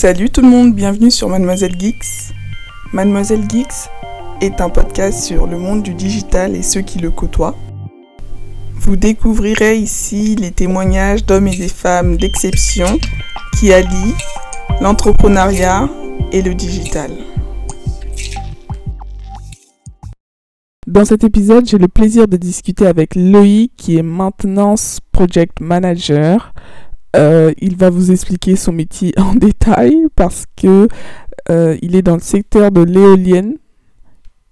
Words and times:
Salut 0.00 0.30
tout 0.30 0.40
le 0.40 0.48
monde, 0.48 0.74
bienvenue 0.74 1.10
sur 1.10 1.28
Mademoiselle 1.28 1.78
Geeks. 1.78 2.32
Mademoiselle 2.94 3.42
Geeks 3.50 3.90
est 4.40 4.62
un 4.62 4.70
podcast 4.70 5.22
sur 5.22 5.46
le 5.46 5.58
monde 5.58 5.82
du 5.82 5.92
digital 5.92 6.56
et 6.56 6.62
ceux 6.62 6.80
qui 6.80 7.00
le 7.00 7.10
côtoient. 7.10 7.54
Vous 8.72 8.96
découvrirez 8.96 9.76
ici 9.76 10.36
les 10.36 10.52
témoignages 10.52 11.26
d'hommes 11.26 11.48
et 11.48 11.54
des 11.54 11.68
femmes 11.68 12.16
d'exception 12.16 12.98
qui 13.58 13.74
allient 13.74 14.14
l'entrepreneuriat 14.80 15.90
et 16.32 16.40
le 16.40 16.54
digital. 16.54 17.10
Dans 20.86 21.04
cet 21.04 21.24
épisode, 21.24 21.66
j'ai 21.68 21.76
le 21.76 21.88
plaisir 21.88 22.26
de 22.26 22.38
discuter 22.38 22.86
avec 22.86 23.14
Loïc 23.16 23.72
qui 23.76 23.98
est 23.98 24.02
maintenance 24.02 25.00
project 25.12 25.60
manager. 25.60 26.54
Euh, 27.16 27.52
il 27.58 27.76
va 27.76 27.90
vous 27.90 28.12
expliquer 28.12 28.56
son 28.56 28.72
métier 28.72 29.12
en 29.18 29.34
détail 29.36 30.06
parce 30.14 30.46
que 30.56 30.88
euh, 31.50 31.76
il 31.82 31.96
est 31.96 32.02
dans 32.02 32.14
le 32.14 32.20
secteur 32.20 32.70
de 32.70 32.82
l'éolienne 32.82 33.56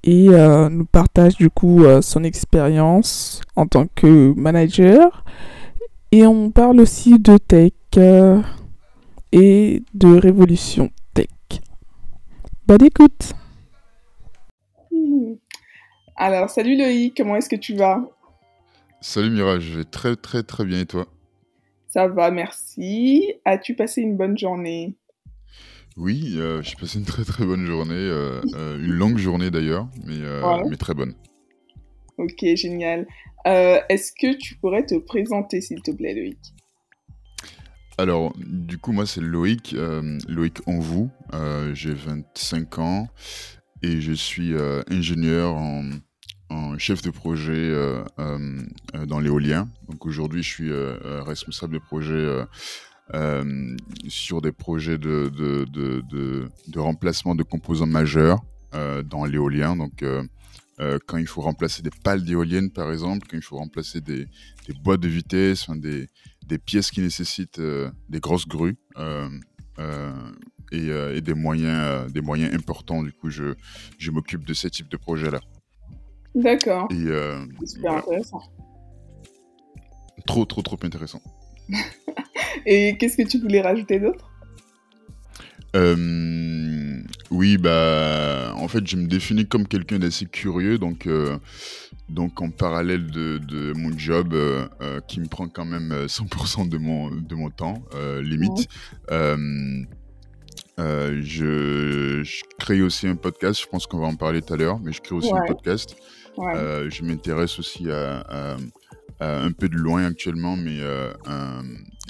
et 0.02 0.28
euh, 0.30 0.68
nous 0.68 0.84
partage 0.84 1.36
du 1.36 1.50
coup 1.50 1.84
son 2.00 2.24
expérience 2.24 3.40
en 3.56 3.66
tant 3.66 3.86
que 3.94 4.32
manager. 4.36 5.24
Et 6.10 6.26
on 6.26 6.50
parle 6.50 6.80
aussi 6.80 7.18
de 7.18 7.36
tech 7.36 7.72
et 9.32 9.82
de 9.94 10.16
révolution 10.16 10.90
tech. 11.12 11.26
Bonne 12.66 12.84
écoute 12.84 13.34
Alors, 16.16 16.50
salut 16.50 16.76
Loïc, 16.76 17.16
comment 17.16 17.36
est-ce 17.36 17.48
que 17.48 17.56
tu 17.56 17.74
vas? 17.76 18.02
Salut 19.00 19.30
Mira, 19.30 19.60
je 19.60 19.78
vais 19.78 19.84
très 19.84 20.16
très 20.16 20.42
très 20.42 20.64
bien 20.64 20.80
et 20.80 20.86
toi? 20.86 21.06
Ça 21.88 22.06
va, 22.06 22.30
merci. 22.30 23.32
As-tu 23.46 23.74
passé 23.74 24.02
une 24.02 24.16
bonne 24.16 24.36
journée? 24.36 24.94
Oui, 25.96 26.34
euh, 26.36 26.62
j'ai 26.62 26.76
passé 26.76 26.98
une 26.98 27.06
très 27.06 27.24
très 27.24 27.44
bonne 27.44 27.66
journée, 27.66 27.94
euh, 27.94 28.40
euh, 28.54 28.78
une 28.78 28.92
longue 28.92 29.16
journée 29.16 29.50
d'ailleurs, 29.50 29.88
mais, 30.04 30.18
mais 30.68 30.76
très 30.76 30.94
bonne. 30.94 31.14
Ok, 32.18 32.44
génial. 32.54 33.06
Est-ce 33.46 34.12
que 34.12 34.36
tu 34.36 34.56
pourrais 34.56 34.84
te 34.84 34.96
présenter 34.96 35.62
s'il 35.62 35.80
te 35.80 35.90
plaît 35.90 36.14
Loïc? 36.14 36.38
Alors, 37.96 38.34
du 38.36 38.78
coup, 38.78 38.92
moi, 38.92 39.06
c'est 39.06 39.22
Loïc, 39.22 39.74
Loïc 40.28 40.58
Envou. 40.66 41.10
J'ai 41.72 41.94
25 41.94 42.78
ans 42.78 43.08
et 43.82 44.00
je 44.00 44.12
suis 44.12 44.52
ingénieur 44.88 45.54
en, 45.54 45.84
chef 46.78 47.02
de 47.02 47.10
projet 47.10 47.74
dans 49.06 49.20
l'éolien. 49.20 49.68
Donc 49.88 50.06
aujourd'hui, 50.06 50.42
je 50.42 50.48
suis 50.48 50.72
responsable 51.24 51.74
de 51.74 51.78
projet 51.78 52.26
sur 54.08 54.40
des 54.40 54.52
projets 54.52 54.98
de, 54.98 56.48
remplacement 56.76 57.34
de 57.34 57.42
composants 57.42 57.86
majeurs 57.86 58.40
dans 59.04 59.24
l'éolien. 59.24 59.76
Donc, 59.76 60.02
quand 61.06 61.16
il 61.16 61.26
faut 61.26 61.40
remplacer 61.40 61.82
des 61.82 61.90
pales 61.90 62.24
d'éoliennes, 62.24 62.70
par 62.70 62.92
exemple, 62.92 63.26
quand 63.28 63.36
il 63.36 63.42
faut 63.42 63.56
remplacer 63.56 64.00
des, 64.00 64.28
boîtes 64.82 65.00
de 65.00 65.08
vitesse, 65.08 65.68
des, 65.70 66.58
pièces 66.58 66.90
qui 66.90 67.00
nécessitent 67.00 67.58
euh, 67.58 67.90
des 68.08 68.20
grosses 68.20 68.48
grues 68.48 68.76
euh, 68.96 69.28
euh, 69.78 71.14
et, 71.14 71.20
des, 71.20 71.34
moyens, 71.34 72.10
des 72.12 72.20
moyens 72.20 72.54
importants. 72.54 73.02
Du 73.02 73.12
coup, 73.12 73.30
je, 73.30 73.54
je 73.98 74.10
m'occupe 74.10 74.44
de 74.46 74.54
ce 74.54 74.68
type 74.68 74.88
de 74.88 74.96
projet-là. 74.96 75.40
D'accord. 76.42 76.88
C'est 76.90 77.66
super 77.66 77.92
intéressant. 77.92 78.42
Trop, 80.26 80.44
trop, 80.44 80.62
trop 80.62 80.78
intéressant. 80.82 81.20
et 82.66 82.96
qu'est-ce 82.98 83.16
que 83.16 83.28
tu 83.28 83.38
voulais 83.38 83.60
rajouter 83.60 84.00
d'autre? 84.00 84.30
Oui, 87.30 87.56
bah, 87.56 88.52
en 88.56 88.68
fait, 88.68 88.86
je 88.86 88.96
me 88.96 89.06
définis 89.06 89.46
comme 89.46 89.68
quelqu'un 89.68 89.98
d'assez 89.98 90.26
curieux, 90.26 90.78
donc 90.78 91.06
donc 92.08 92.40
en 92.40 92.50
parallèle 92.50 93.10
de, 93.10 93.72
mon 93.76 93.96
job 93.96 94.32
euh, 94.32 94.66
euh, 94.80 95.00
qui 95.06 95.20
me 95.20 95.26
prend 95.26 95.48
quand 95.48 95.66
même 95.66 95.92
100% 96.06 96.62
euh, 96.64 96.68
de 96.68 96.78
mon, 96.78 97.10
de 97.10 97.34
mon 97.34 97.50
temps, 97.50 97.82
limite, 98.20 98.68
je, 100.78 102.22
crée 102.58 102.80
aussi 102.80 103.06
un 103.08 103.16
podcast, 103.16 103.60
je 103.60 103.66
pense 103.66 103.86
qu'on 103.86 103.98
va 103.98 104.06
en 104.06 104.16
parler 104.16 104.40
tout 104.42 104.54
à 104.54 104.56
l'heure, 104.56 104.78
mais 104.80 104.92
je 104.92 105.00
crée 105.00 105.14
aussi 105.14 105.32
un 105.32 105.44
podcast. 105.46 105.96
Je 106.88 107.02
m'intéresse 107.02 107.58
aussi 107.58 107.90
à, 107.90 108.56
un 109.20 109.52
peu 109.52 109.68
de 109.68 109.76
loin 109.76 110.04
actuellement, 110.04 110.56
mais 110.56 110.78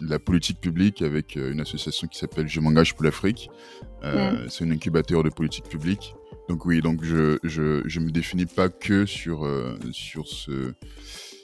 la 0.02 0.18
politique 0.18 0.60
publique 0.60 1.02
avec 1.02 1.36
une 1.36 1.60
association 1.60 2.06
qui 2.06 2.18
s'appelle 2.18 2.48
Je 2.48 2.60
m'engage 2.60 2.94
pour 2.94 3.04
l'Afrique. 3.04 3.50
C'est 4.48 4.64
un 4.64 4.70
incubateur 4.70 5.22
de 5.22 5.30
politique 5.30 5.68
publique. 5.68 6.14
Donc 6.48 6.64
oui, 6.64 6.80
donc 6.80 7.04
je, 7.04 7.38
je, 7.42 7.82
je 7.84 8.00
me 8.00 8.10
définis 8.10 8.46
pas 8.46 8.70
que 8.70 9.04
sur, 9.04 9.44
euh, 9.44 9.78
sur, 9.92 10.26
ce, 10.26 10.72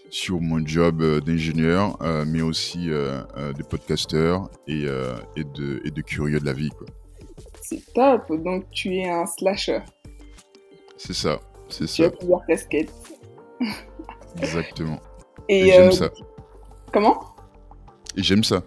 sur 0.09 0.41
mon 0.41 0.67
job 0.67 1.03
euh, 1.03 1.21
d'ingénieur, 1.21 1.99
euh, 2.03 2.25
mais 2.27 2.41
aussi 2.41 2.87
de 2.87 3.63
podcasteur 3.69 4.49
et, 4.67 4.85
et, 5.37 5.45
de, 5.45 5.83
et 5.85 5.91
de 5.91 6.01
curieux 6.01 6.41
de 6.41 6.47
la 6.47 6.55
vie. 6.55 6.71
C'est 7.61 7.83
top, 7.93 8.33
donc 8.43 8.71
tu 8.71 8.97
es 8.97 9.09
un 9.09 9.27
slasher. 9.27 9.81
C'est 10.97 11.15
ça, 11.15 11.41
c'est 11.69 11.87
ça. 11.87 11.95
Tu 11.95 12.05
as 12.05 12.11
plusieurs 12.11 12.47
casquettes. 12.47 12.93
Exactement. 14.41 15.01
Et, 15.49 15.67
j'aime 15.67 15.93
ça. 15.93 16.11
Comment? 16.93 17.21
Et 18.17 18.23
j'aime 18.23 18.45
ça. 18.45 18.63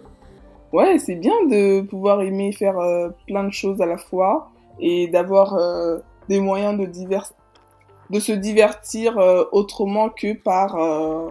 Ouais, 0.72 0.98
c'est 0.98 1.16
bien 1.16 1.34
de 1.46 1.80
pouvoir 1.80 2.20
aimer 2.22 2.52
faire 2.52 2.76
plein 3.26 3.44
de 3.44 3.52
choses 3.52 3.80
à 3.80 3.86
la 3.86 3.96
fois 3.96 4.50
et 4.78 5.08
d'avoir 5.08 5.58
des 6.28 6.40
moyens 6.40 6.78
de, 6.78 6.86
de 8.10 8.20
se 8.20 8.32
divertir 8.32 9.18
euh, 9.18 9.44
autrement 9.52 10.08
que 10.08 10.34
par 10.34 10.76
euh, 10.76 11.30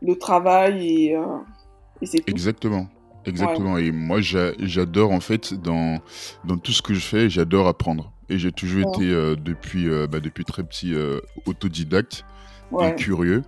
le 0.00 0.16
travail 0.16 1.06
et, 1.06 1.16
euh, 1.16 1.24
et 2.00 2.06
c'est 2.06 2.18
tout. 2.18 2.30
Exactement. 2.30 2.88
Exactement. 3.24 3.78
Et 3.78 3.92
moi, 3.92 4.18
j'adore 4.20 5.12
en 5.12 5.20
fait 5.20 5.54
dans, 5.54 6.00
dans 6.44 6.56
tout 6.56 6.72
ce 6.72 6.82
que 6.82 6.92
je 6.92 7.00
fais, 7.00 7.30
j'adore 7.30 7.68
apprendre. 7.68 8.12
Et 8.32 8.38
j'ai 8.38 8.52
toujours 8.52 8.94
été 8.94 9.06
depuis, 9.36 9.88
bah, 10.10 10.20
depuis 10.20 10.44
très 10.44 10.62
petit 10.62 10.94
autodidacte 11.46 12.24
et 12.80 12.94
curieux. 12.94 13.42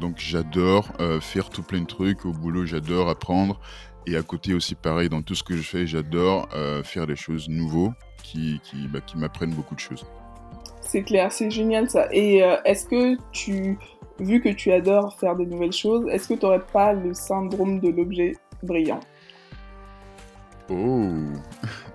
Donc 0.00 0.16
j'adore 0.18 0.92
faire 1.20 1.50
tout 1.50 1.62
plein 1.62 1.80
de 1.80 1.86
trucs 1.86 2.24
au 2.24 2.32
boulot, 2.32 2.64
j'adore 2.64 3.08
apprendre. 3.08 3.60
Et 4.06 4.16
à 4.16 4.22
côté 4.22 4.54
aussi 4.54 4.74
pareil, 4.74 5.08
dans 5.08 5.22
tout 5.22 5.34
ce 5.34 5.42
que 5.42 5.56
je 5.56 5.62
fais, 5.62 5.86
j'adore 5.86 6.48
faire 6.84 7.06
des 7.06 7.16
choses 7.16 7.48
nouvelles 7.48 7.92
qui, 8.22 8.60
qui, 8.62 8.86
bah, 8.88 9.00
qui 9.00 9.18
m'apprennent 9.18 9.54
beaucoup 9.54 9.74
de 9.74 9.80
choses. 9.80 10.06
C'est 10.80 11.02
clair, 11.02 11.32
c'est 11.32 11.50
génial 11.50 11.90
ça. 11.90 12.08
Et 12.12 12.42
euh, 12.42 12.56
est-ce 12.64 12.86
que 12.86 13.16
tu, 13.32 13.78
vu 14.20 14.40
que 14.40 14.48
tu 14.48 14.72
adores 14.72 15.18
faire 15.18 15.36
des 15.36 15.46
nouvelles 15.46 15.72
choses, 15.72 16.06
est-ce 16.10 16.28
que 16.28 16.34
tu 16.34 16.46
n'aurais 16.46 16.64
pas 16.72 16.92
le 16.92 17.12
syndrome 17.12 17.80
de 17.80 17.90
l'objet 17.90 18.36
brillant? 18.62 19.00
Oh, 20.70 21.14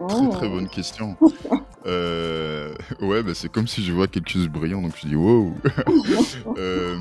très 0.07 0.29
très 0.29 0.49
bonne 0.49 0.67
question. 0.67 1.15
euh, 1.85 2.73
ouais, 3.01 3.21
bah, 3.21 3.33
c'est 3.33 3.51
comme 3.51 3.67
si 3.67 3.83
je 3.83 3.91
vois 3.91 4.07
quelque 4.07 4.29
chose 4.29 4.43
de 4.43 4.51
brillant, 4.51 4.81
donc 4.81 4.93
je 5.01 5.07
dis 5.07 5.15
wow. 5.15 5.55
euh, 6.57 6.97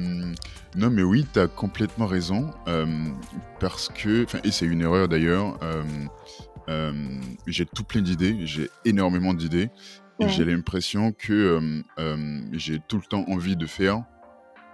non, 0.77 0.91
mais 0.91 1.03
oui, 1.03 1.27
tu 1.33 1.39
as 1.39 1.47
complètement 1.47 2.07
raison. 2.07 2.51
Euh, 2.69 2.87
parce 3.59 3.89
que, 3.89 4.27
et 4.45 4.51
c'est 4.51 4.67
une 4.67 4.83
erreur 4.83 5.09
d'ailleurs, 5.09 5.59
j'ai 7.47 7.67
tout 7.67 7.85
plein 7.85 8.03
d'idées, 8.03 8.47
j'ai 8.47 8.71
énormément 8.85 9.35
d'idées. 9.35 9.71
Et 10.21 10.29
j'ai 10.29 10.45
l'impression 10.45 11.13
que 11.13 11.83
j'ai 12.53 12.81
tout 12.87 12.97
le 12.97 13.03
temps 13.03 13.25
envie 13.29 13.57
de 13.57 13.67
faire 13.67 14.05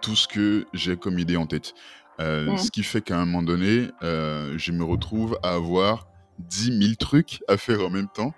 tout 0.03 0.15
ce 0.15 0.29
que 0.29 0.67
j'ai 0.75 0.97
comme 0.97 1.19
idée 1.19 1.37
en 1.37 1.47
tête. 1.47 1.75
Ce 2.19 2.71
qui 2.71 2.83
fait 2.83 3.01
qu'à 3.01 3.19
un 3.19 3.25
moment 3.25 3.43
donné, 3.43 3.89
je 4.03 4.73
me 4.73 4.85
retrouve 4.85 5.39
à 5.43 5.55
avoir 5.55 6.08
10 6.39 6.79
000 6.81 6.95
trucs 6.99 7.41
à 7.49 7.57
faire 7.57 7.81
en 7.81 7.91
même 7.91 8.09
temps. 8.09 8.33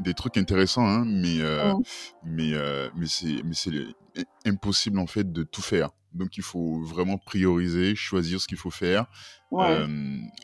des 0.00 0.14
trucs 0.14 0.36
intéressants, 0.36 0.86
hein, 0.86 1.04
mais, 1.06 1.38
mais, 2.24 2.52
mais 2.94 3.06
c'est 3.06 3.86
impossible 4.44 4.98
en 4.98 5.06
fait 5.06 5.32
de 5.32 5.42
tout 5.42 5.62
faire. 5.62 5.90
Donc 6.16 6.36
il 6.38 6.42
faut 6.42 6.80
vraiment 6.82 7.18
prioriser, 7.18 7.94
choisir 7.94 8.40
ce 8.40 8.48
qu'il 8.48 8.58
faut 8.58 8.70
faire. 8.70 9.06
Euh, 9.52 9.86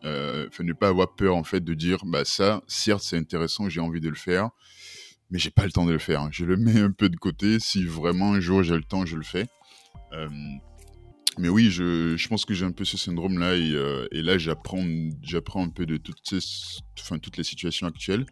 ne 0.05 0.73
pas 0.73 0.89
avoir 0.89 1.15
peur 1.15 1.35
en 1.35 1.45
fait 1.45 1.61
de 1.61 1.75
dire 1.75 2.05
bah 2.05 2.25
ça, 2.25 2.63
certes 2.67 3.03
c'est 3.03 3.17
intéressant, 3.17 3.69
j'ai 3.69 3.81
envie 3.81 4.01
de 4.01 4.09
le 4.09 4.15
faire, 4.15 4.51
mais 5.31 5.39
j'ai 5.39 5.51
pas 5.51 5.65
le 5.65 5.73
temps 5.73 5.87
de 5.87 5.93
le 5.93 5.99
faire. 5.99 6.29
Je 6.31 6.45
le 6.45 6.57
mets 6.57 6.81
un 6.81 6.93
peu 6.93 7.09
de 7.09 7.17
côté. 7.17 7.59
Si 7.59 7.85
vraiment 7.85 8.35
un 8.35 8.41
jour 8.41 8.63
j'ai 8.63 8.77
le 8.77 8.85
temps, 8.85 9.07
je 9.07 9.17
le 9.17 9.25
fais. 9.25 9.47
Mais 11.39 11.49
oui, 11.49 11.71
je, 11.71 12.17
je, 12.17 12.29
pense 12.29 12.45
que 12.45 12.55
j'ai 12.55 12.65
un 12.65 12.73
peu 12.73 12.85
ce 12.85 12.97
syndrome-là 12.97 13.55
et, 13.57 13.75
et, 14.13 14.23
là 14.23 14.39
j'apprends, 14.39 14.85
j'apprends 15.23 15.65
un 15.65 15.71
peu 15.71 15.87
de 15.87 15.97
toutes, 15.97 16.21
ces, 16.25 16.39
enfin, 17.01 17.19
toutes 17.19 17.37
les 17.37 17.45
situations 17.45 17.87
actuelles 17.87 18.27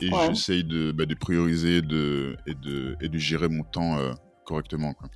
et 0.00 0.10
j'essaye 0.28 0.64
de, 0.64 0.92
bah, 0.92 1.06
de 1.06 1.14
prioriser 1.14 1.82
de, 1.82 2.36
et, 2.46 2.54
de, 2.54 2.96
et 3.00 3.08
de 3.08 3.18
gérer 3.18 3.48
mon 3.48 3.64
temps 3.64 3.98
correctement. 4.44 4.92
Quoi. 4.94 5.08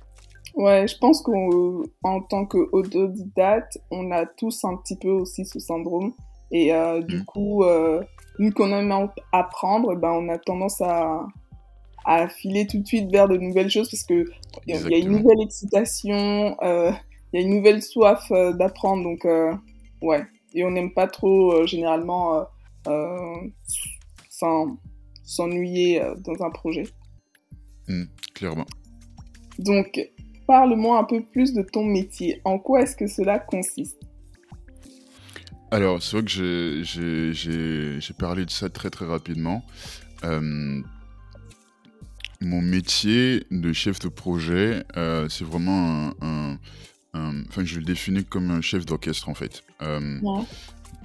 Ouais, 0.55 0.87
je 0.87 0.97
pense 0.97 1.21
qu'en 1.21 2.21
tant 2.21 2.45
qu'autodidacte, 2.45 3.79
on 3.91 4.11
a 4.11 4.25
tous 4.25 4.63
un 4.65 4.75
petit 4.77 4.97
peu 4.97 5.09
aussi 5.09 5.45
ce 5.45 5.59
syndrome. 5.59 6.13
Et 6.51 6.73
euh, 6.73 7.01
du 7.01 7.17
mmh. 7.17 7.25
coup, 7.25 7.63
euh, 7.63 8.01
vu 8.39 8.51
qu'on 8.51 8.71
aime 8.71 9.09
apprendre, 9.31 9.95
ben, 9.95 10.11
on 10.11 10.29
a 10.29 10.37
tendance 10.37 10.81
à, 10.81 11.25
à 12.05 12.27
filer 12.27 12.65
tout 12.65 12.79
de 12.79 12.87
suite 12.87 13.11
vers 13.11 13.27
de 13.27 13.37
nouvelles 13.37 13.69
choses 13.69 13.89
parce 13.89 14.03
que 14.03 14.25
il 14.65 14.75
y 14.75 14.95
a 14.95 14.97
une 14.97 15.11
nouvelle 15.11 15.41
excitation, 15.41 16.57
euh, 16.63 16.91
il 17.31 17.39
y 17.39 17.43
a 17.43 17.45
une 17.45 17.55
nouvelle 17.55 17.81
soif 17.81 18.31
euh, 18.31 18.53
d'apprendre, 18.53 19.03
donc 19.03 19.25
euh, 19.25 19.53
ouais. 20.01 20.25
Et 20.53 20.63
on 20.63 20.71
n'aime 20.71 20.93
pas 20.93 21.07
trop 21.07 21.65
généralement 21.67 22.43
s'ennuyer 25.23 26.01
dans 26.17 26.43
un 26.43 26.49
projet. 26.49 26.87
Mmh, 27.87 28.05
clairement. 28.33 28.65
Donc, 29.59 29.99
parle-moi 30.47 30.97
un 30.97 31.03
peu 31.03 31.21
plus 31.21 31.53
de 31.53 31.61
ton 31.61 31.85
métier. 31.85 32.41
En 32.45 32.57
quoi 32.57 32.81
est-ce 32.81 32.95
que 32.95 33.05
cela 33.05 33.37
consiste? 33.37 33.99
Alors, 35.71 36.01
c'est 36.01 36.17
vrai 36.17 36.25
que 36.25 36.81
j'ai 38.01 38.13
parlé 38.17 38.45
de 38.45 38.49
ça 38.49 38.69
très 38.69 38.89
très 38.89 39.05
rapidement. 39.05 39.63
Euh, 40.23 40.81
mon 42.41 42.61
métier 42.61 43.45
de 43.51 43.71
chef 43.73 43.99
de 43.99 44.07
projet, 44.07 44.83
euh, 44.97 45.29
c'est 45.29 45.43
vraiment 45.43 46.11
un, 46.21 46.57
Enfin, 47.13 47.65
je 47.65 47.79
le 47.79 47.85
définis 47.85 48.23
comme 48.23 48.51
un 48.51 48.61
chef 48.61 48.85
d'orchestre 48.85 49.29
en 49.29 49.33
fait. 49.33 49.63
Euh, 49.81 50.19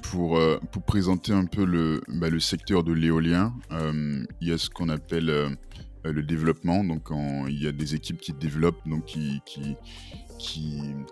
pour, 0.02 0.36
euh, 0.36 0.60
pour 0.70 0.82
présenter 0.82 1.32
un 1.32 1.46
peu 1.46 1.64
le, 1.64 2.02
bah, 2.08 2.28
le 2.28 2.40
secteur 2.40 2.84
de 2.84 2.92
l'éolien, 2.92 3.54
il 3.70 4.48
y 4.48 4.52
a 4.52 4.58
ce 4.58 4.68
qu'on 4.68 4.88
appelle 4.88 5.56
le 6.04 6.22
développement. 6.22 6.84
Donc, 6.84 7.08
il 7.48 7.62
y 7.62 7.66
a 7.66 7.72
des 7.72 7.94
équipes 7.94 8.18
qui 8.18 8.32
développent, 8.32 8.86
donc 8.86 9.06
qui, 9.06 9.40
qui, 9.46 9.76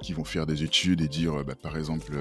qui, 0.03 0.12
vont 0.12 0.25
faire 0.25 0.47
des 0.47 0.62
études 0.62 1.00
et 1.00 1.09
dire, 1.09 1.45
bah, 1.45 1.55
par 1.55 1.77
exemple, 1.77 2.12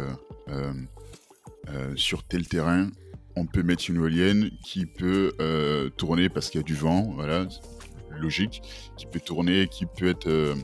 sur 1.95 2.23
tel 2.23 2.47
terrain, 2.47 2.89
on 3.35 3.45
peut 3.45 3.63
mettre 3.63 3.89
une 3.89 3.97
éolienne 3.97 4.49
qui 4.63 4.85
peut 4.85 5.33
tourner 5.97 6.29
parce 6.29 6.49
qu'il 6.49 6.61
y 6.61 6.63
a 6.63 6.65
du 6.65 6.75
vent. 6.75 7.11
Voilà, 7.15 7.47
logique, 8.17 8.61
qui 8.97 9.05
peut 9.05 9.19
tourner, 9.19 9.67
qui 9.67 9.85
peut 9.85 10.07
être, 10.07 10.27
euh, 10.27 10.55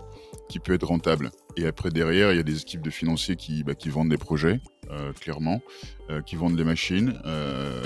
qui 0.49 0.59
peut 0.59 0.73
être 0.73 0.87
rentable. 0.87 1.31
Et 1.57 1.65
après, 1.65 1.89
derrière, 1.89 2.31
il 2.31 2.37
y 2.37 2.39
a 2.39 2.43
des 2.43 2.61
équipes 2.61 2.81
de 2.81 2.89
financiers 2.89 3.35
qui, 3.35 3.63
bah, 3.63 3.75
qui 3.75 3.89
vendent 3.89 4.09
des 4.09 4.17
projets, 4.17 4.61
euh, 4.91 5.11
clairement, 5.11 5.61
euh, 6.09 6.21
qui 6.21 6.35
vendent 6.35 6.57
les 6.57 6.63
machines, 6.63 7.19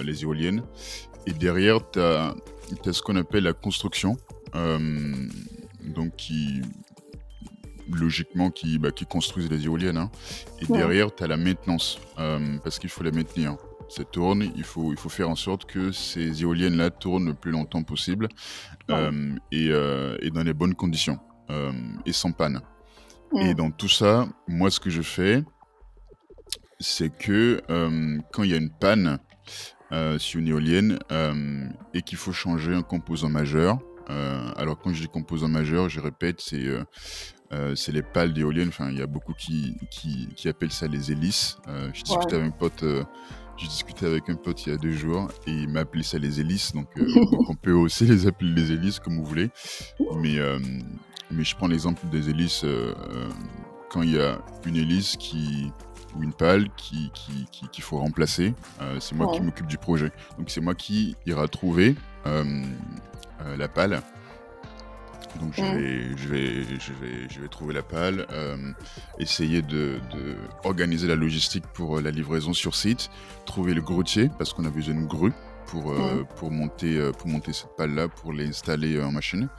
les 0.04 0.24
éoliennes. 0.24 0.64
Et 1.26 1.32
derrière, 1.32 1.80
tu 1.90 2.00
as, 2.00 2.36
ce 2.92 3.02
qu'on 3.02 3.16
appelle 3.16 3.44
la 3.44 3.54
construction, 3.54 4.18
donc 4.54 6.16
qui, 6.18 6.62
logiquement, 7.92 8.52
qui, 8.52 8.78
bah, 8.78 8.92
qui 8.92 9.06
construisent 9.06 9.50
les 9.50 9.66
éoliennes. 9.66 9.98
Hein. 9.98 10.12
Et 10.60 10.66
derrière, 10.66 11.16
tu 11.16 11.24
as 11.24 11.28
la 11.28 11.38
maintenance, 11.38 12.00
parce 12.64 12.78
qu'il 12.78 12.90
faut 12.90 13.04
la 13.04 13.12
maintenir 13.12 13.56
ça 13.92 14.06
tourne, 14.06 14.50
il 14.56 14.64
faut, 14.64 14.94
il 14.94 14.98
faut 14.98 15.10
faire 15.10 15.30
en 15.30 15.36
sorte 15.36 15.66
que 15.66 15.92
ces 15.92 16.42
éoliennes-là 16.42 16.92
tournent 16.92 17.26
le 17.26 17.34
plus 17.34 17.52
longtemps 17.52 17.84
possible 17.84 18.30
euh, 18.90 19.36
euh, 19.54 20.18
et, 20.22 20.30
dans 20.32 20.44
les 20.44 20.54
bonnes 20.54 20.76
conditions 20.76 21.20
euh, 21.50 21.72
et 22.06 22.14
sans 22.14 22.32
panne. 22.32 22.62
Et 23.40 23.54
dans 23.54 23.72
tout 23.72 23.90
ça, 23.90 24.28
moi, 24.48 24.70
ce 24.70 24.80
que 24.80 24.90
je 24.90 25.02
fais, 25.02 25.44
c'est 26.80 27.10
que 27.10 27.62
quand 28.32 28.44
il 28.44 28.52
y 28.52 28.54
a 28.54 28.58
une 28.58 28.72
panne 28.72 29.20
sur 30.18 30.40
une 30.40 30.48
éolienne 30.48 31.00
et 31.94 32.02
qu'il 32.02 32.18
faut 32.18 32.34
changer 32.34 32.74
un 32.74 32.82
composant 32.82 33.30
majeur, 33.30 33.80
alors 34.58 34.78
quand 34.80 34.94
je 34.94 35.02
dis 35.02 35.08
composant 35.08 35.48
majeur, 35.48 35.90
je 35.90 36.00
répète, 36.00 36.42
c'est 36.42 36.68
c'est 37.76 37.92
les 37.92 38.04
pales 38.04 38.34
d'éoliennes. 38.34 38.70
Enfin, 38.70 38.90
il 38.92 38.98
y 38.98 39.02
a 39.02 39.08
beaucoup 39.08 39.34
qui, 39.34 39.76
qui, 39.90 40.50
appellent 40.50 40.72
ça 40.72 40.88
les 40.88 41.12
hélices. 41.12 41.58
je 41.94 42.04
discutais 42.04 42.36
avec 42.36 42.48
un 42.48 42.52
pote 42.52 42.84
j'ai 43.62 43.68
discuté 43.68 44.08
avec 44.08 44.28
un 44.30 44.36
pote 44.36 44.66
il 44.66 44.72
y 44.72 44.74
a 44.74 44.78
deux 44.78 44.92
jours 44.92 45.30
et 45.46 45.52
il 45.52 45.70
m'a 45.70 45.82
appelé 45.82 46.04
ça 46.04 46.18
les 46.18 46.40
hélices. 46.40 46.74
Donc, 46.74 46.88
euh, 46.98 47.06
on 47.48 47.56
peut 47.56 47.74
aussi 47.74 48.06
les 48.06 48.26
appeler 48.26 48.52
les 48.54 48.72
hélices 48.72 49.00
comme 49.00 49.18
vous 49.18 49.26
voulez. 49.26 49.50
Mais, 50.18 50.40
euh, 50.40 50.58
mais 51.32 51.44
je 51.44 51.56
prends 51.56 51.68
l'exemple 51.68 52.06
des 52.08 52.30
hélices 52.30 52.64
euh, 52.64 52.94
quand 53.90 54.02
il 54.02 54.16
y 54.16 54.20
a 54.20 54.40
une 54.66 54.76
hélice 54.76 55.18
qui, 55.18 55.72
ou 56.16 56.24
une 56.24 56.34
pale 56.34 56.70
qu'il 56.76 57.12
qui, 57.12 57.48
qui, 57.72 57.82
faut 57.82 57.98
remplacer. 57.98 58.54
c'est 59.00 59.16
moi 59.16 59.32
qui 59.34 59.42
m'occupe 59.42 59.68
du 59.68 59.78
projet. 59.78 60.12
Donc 60.38 60.50
c'est 60.50 60.62
moi 60.62 60.76
qui 60.76 61.16
ira 61.26 61.48
trouver 61.48 61.96
la 62.26 63.68
pale 63.68 64.02
donc 65.40 65.54
je, 65.56 65.62
vais, 65.62 66.18
je, 66.18 66.28
vais, 66.28 66.64
je, 66.80 66.94
vais, 66.94 67.30
je 67.30 67.40
vais 67.40 67.48
trouver 67.48 67.74
la 67.74 67.84
pale, 67.84 68.26
euh, 68.32 68.58
essayer 69.20 69.62
de, 69.62 70.00
de, 70.14 70.36
organiser 70.64 71.08
la 71.08 71.16
logistique 71.16 71.66
pour 71.74 71.98
euh, 71.98 72.02
la 72.02 72.12
livraison 72.12 72.54
sur 72.54 72.76
site, 72.76 73.10
trouver 73.46 73.74
le 73.74 73.82
grutier 73.82 74.30
parce 74.38 74.54
qu'on 74.54 74.66
a 74.66 74.70
besoin 74.70 74.96
d'une 74.96 75.08
grue 75.08 75.34
pour, 75.68 75.92
euh, 75.92 76.24
pour, 76.38 76.52
monter, 76.52 77.12
pour 77.18 77.28
monter 77.28 77.54
cette 77.54 77.76
pale-là, 77.76 78.08
pour 78.08 78.34
l'installer 78.34 79.02
en 79.02 79.12
machine. 79.12 79.50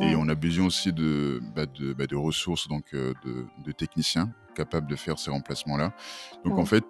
Et 0.00 0.14
on 0.14 0.28
a 0.28 0.34
besoin 0.34 0.66
aussi 0.66 0.92
de, 0.92 1.40
bah, 1.54 1.64
de, 1.64 1.94
bah, 1.94 2.06
de, 2.06 2.16
ressources, 2.16 2.68
donc 2.68 2.92
de, 2.92 3.14
de, 3.64 3.72
techniciens 3.72 4.30
capables 4.54 4.86
de 4.88 4.96
faire 4.96 5.18
ces 5.18 5.30
remplacements-là. 5.30 5.94
Donc 6.44 6.58
en 6.58 6.66
fait, 6.66 6.84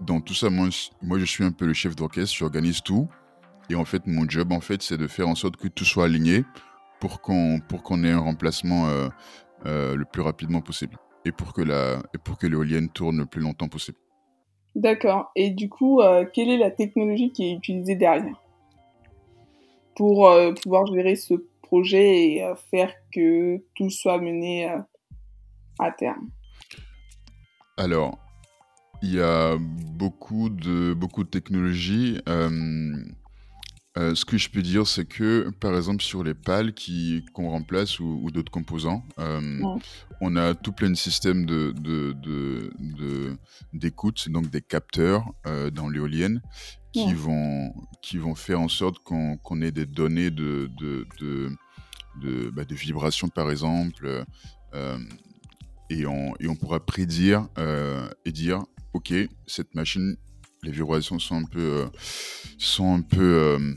dans 0.00 0.20
tout 0.20 0.34
ça, 0.34 0.50
moi, 0.50 0.68
moi 1.02 1.18
je 1.18 1.24
suis 1.24 1.44
un 1.44 1.52
peu 1.52 1.66
le 1.66 1.74
chef 1.74 1.94
d'orchestre, 1.94 2.34
j'organise 2.34 2.82
tout. 2.82 3.08
Et 3.70 3.74
en 3.74 3.84
fait, 3.84 4.06
mon 4.06 4.28
job, 4.28 4.52
en 4.52 4.60
fait, 4.60 4.82
c'est 4.82 4.96
de 4.96 5.06
faire 5.06 5.28
en 5.28 5.34
sorte 5.34 5.56
que 5.56 5.68
tout 5.68 5.84
soit 5.84 6.06
aligné 6.06 6.44
pour 7.00 7.20
qu'on 7.20 7.60
qu'on 7.60 8.02
ait 8.04 8.10
un 8.10 8.18
remplacement 8.18 8.88
euh, 8.88 9.08
euh, 9.66 9.94
le 9.94 10.04
plus 10.04 10.22
rapidement 10.22 10.60
possible 10.60 10.96
et 11.24 11.32
pour 11.32 11.52
que 11.52 12.46
l'éolienne 12.46 12.88
tourne 12.88 13.18
le 13.18 13.26
plus 13.26 13.42
longtemps 13.42 13.68
possible. 13.68 13.98
D'accord. 14.74 15.30
Et 15.34 15.50
du 15.50 15.68
coup, 15.68 16.00
euh, 16.00 16.24
quelle 16.32 16.50
est 16.50 16.56
la 16.56 16.70
technologie 16.70 17.30
qui 17.32 17.50
est 17.50 17.52
utilisée 17.54 17.96
derrière 17.96 18.40
pour 19.96 20.30
pouvoir 20.62 20.86
gérer 20.86 21.16
ce 21.16 21.34
projet 21.62 22.34
et 22.34 22.52
faire 22.70 22.92
que 23.12 23.60
tout 23.74 23.90
soit 23.90 24.18
mené 24.18 24.70
à 25.80 25.90
terme? 25.90 26.30
Alors, 27.76 28.16
il 29.02 29.16
y 29.16 29.20
a 29.20 29.56
beaucoup 29.58 30.50
de 30.50 30.94
beaucoup 30.94 31.24
de 31.24 31.28
technologies. 31.28 32.20
Euh, 33.98 34.14
ce 34.14 34.24
que 34.24 34.38
je 34.38 34.48
peux 34.48 34.62
dire, 34.62 34.86
c'est 34.86 35.06
que, 35.06 35.50
par 35.60 35.76
exemple, 35.76 36.02
sur 36.02 36.22
les 36.22 36.34
pales 36.34 36.72
qui, 36.72 37.24
qu'on 37.32 37.50
remplace 37.50 37.98
ou, 37.98 38.30
d'autres 38.30 38.52
composants, 38.52 39.04
euh, 39.18 39.60
on 40.20 40.36
a 40.36 40.54
tout 40.54 40.72
plein 40.72 40.90
de 40.90 40.94
systèmes 40.94 41.46
de, 41.46 41.74
d'écoute, 43.72 44.28
donc 44.28 44.50
des 44.50 44.62
capteurs 44.62 45.24
euh, 45.46 45.70
dans 45.70 45.88
l'éolienne 45.88 46.40
qui, 46.92 47.12
vont, 47.12 47.72
qui 48.02 48.18
vont 48.18 48.34
faire 48.34 48.60
en 48.60 48.68
sorte 48.68 48.98
qu'on, 49.00 49.62
ait 49.62 49.72
des 49.72 49.86
données 49.86 50.30
de, 50.30 50.70
de, 50.78 52.50
bah, 52.50 52.62
vibrations, 52.70 53.28
par 53.28 53.50
exemple, 53.50 54.24
et, 55.90 56.06
on, 56.06 56.34
et 56.38 56.48
on 56.48 56.54
pourra 56.54 56.78
prédire 56.84 57.48
et 58.24 58.32
dire, 58.32 58.60
OK, 58.92 59.12
cette 59.46 59.74
machine 59.74 60.16
les 60.62 60.72
vibrations 60.72 61.18
sont 61.18 61.36
un 61.36 61.44
peu, 61.44 61.86
sont 62.58 62.94
un 62.94 63.00
peu 63.00 63.20
euh, 63.22 63.74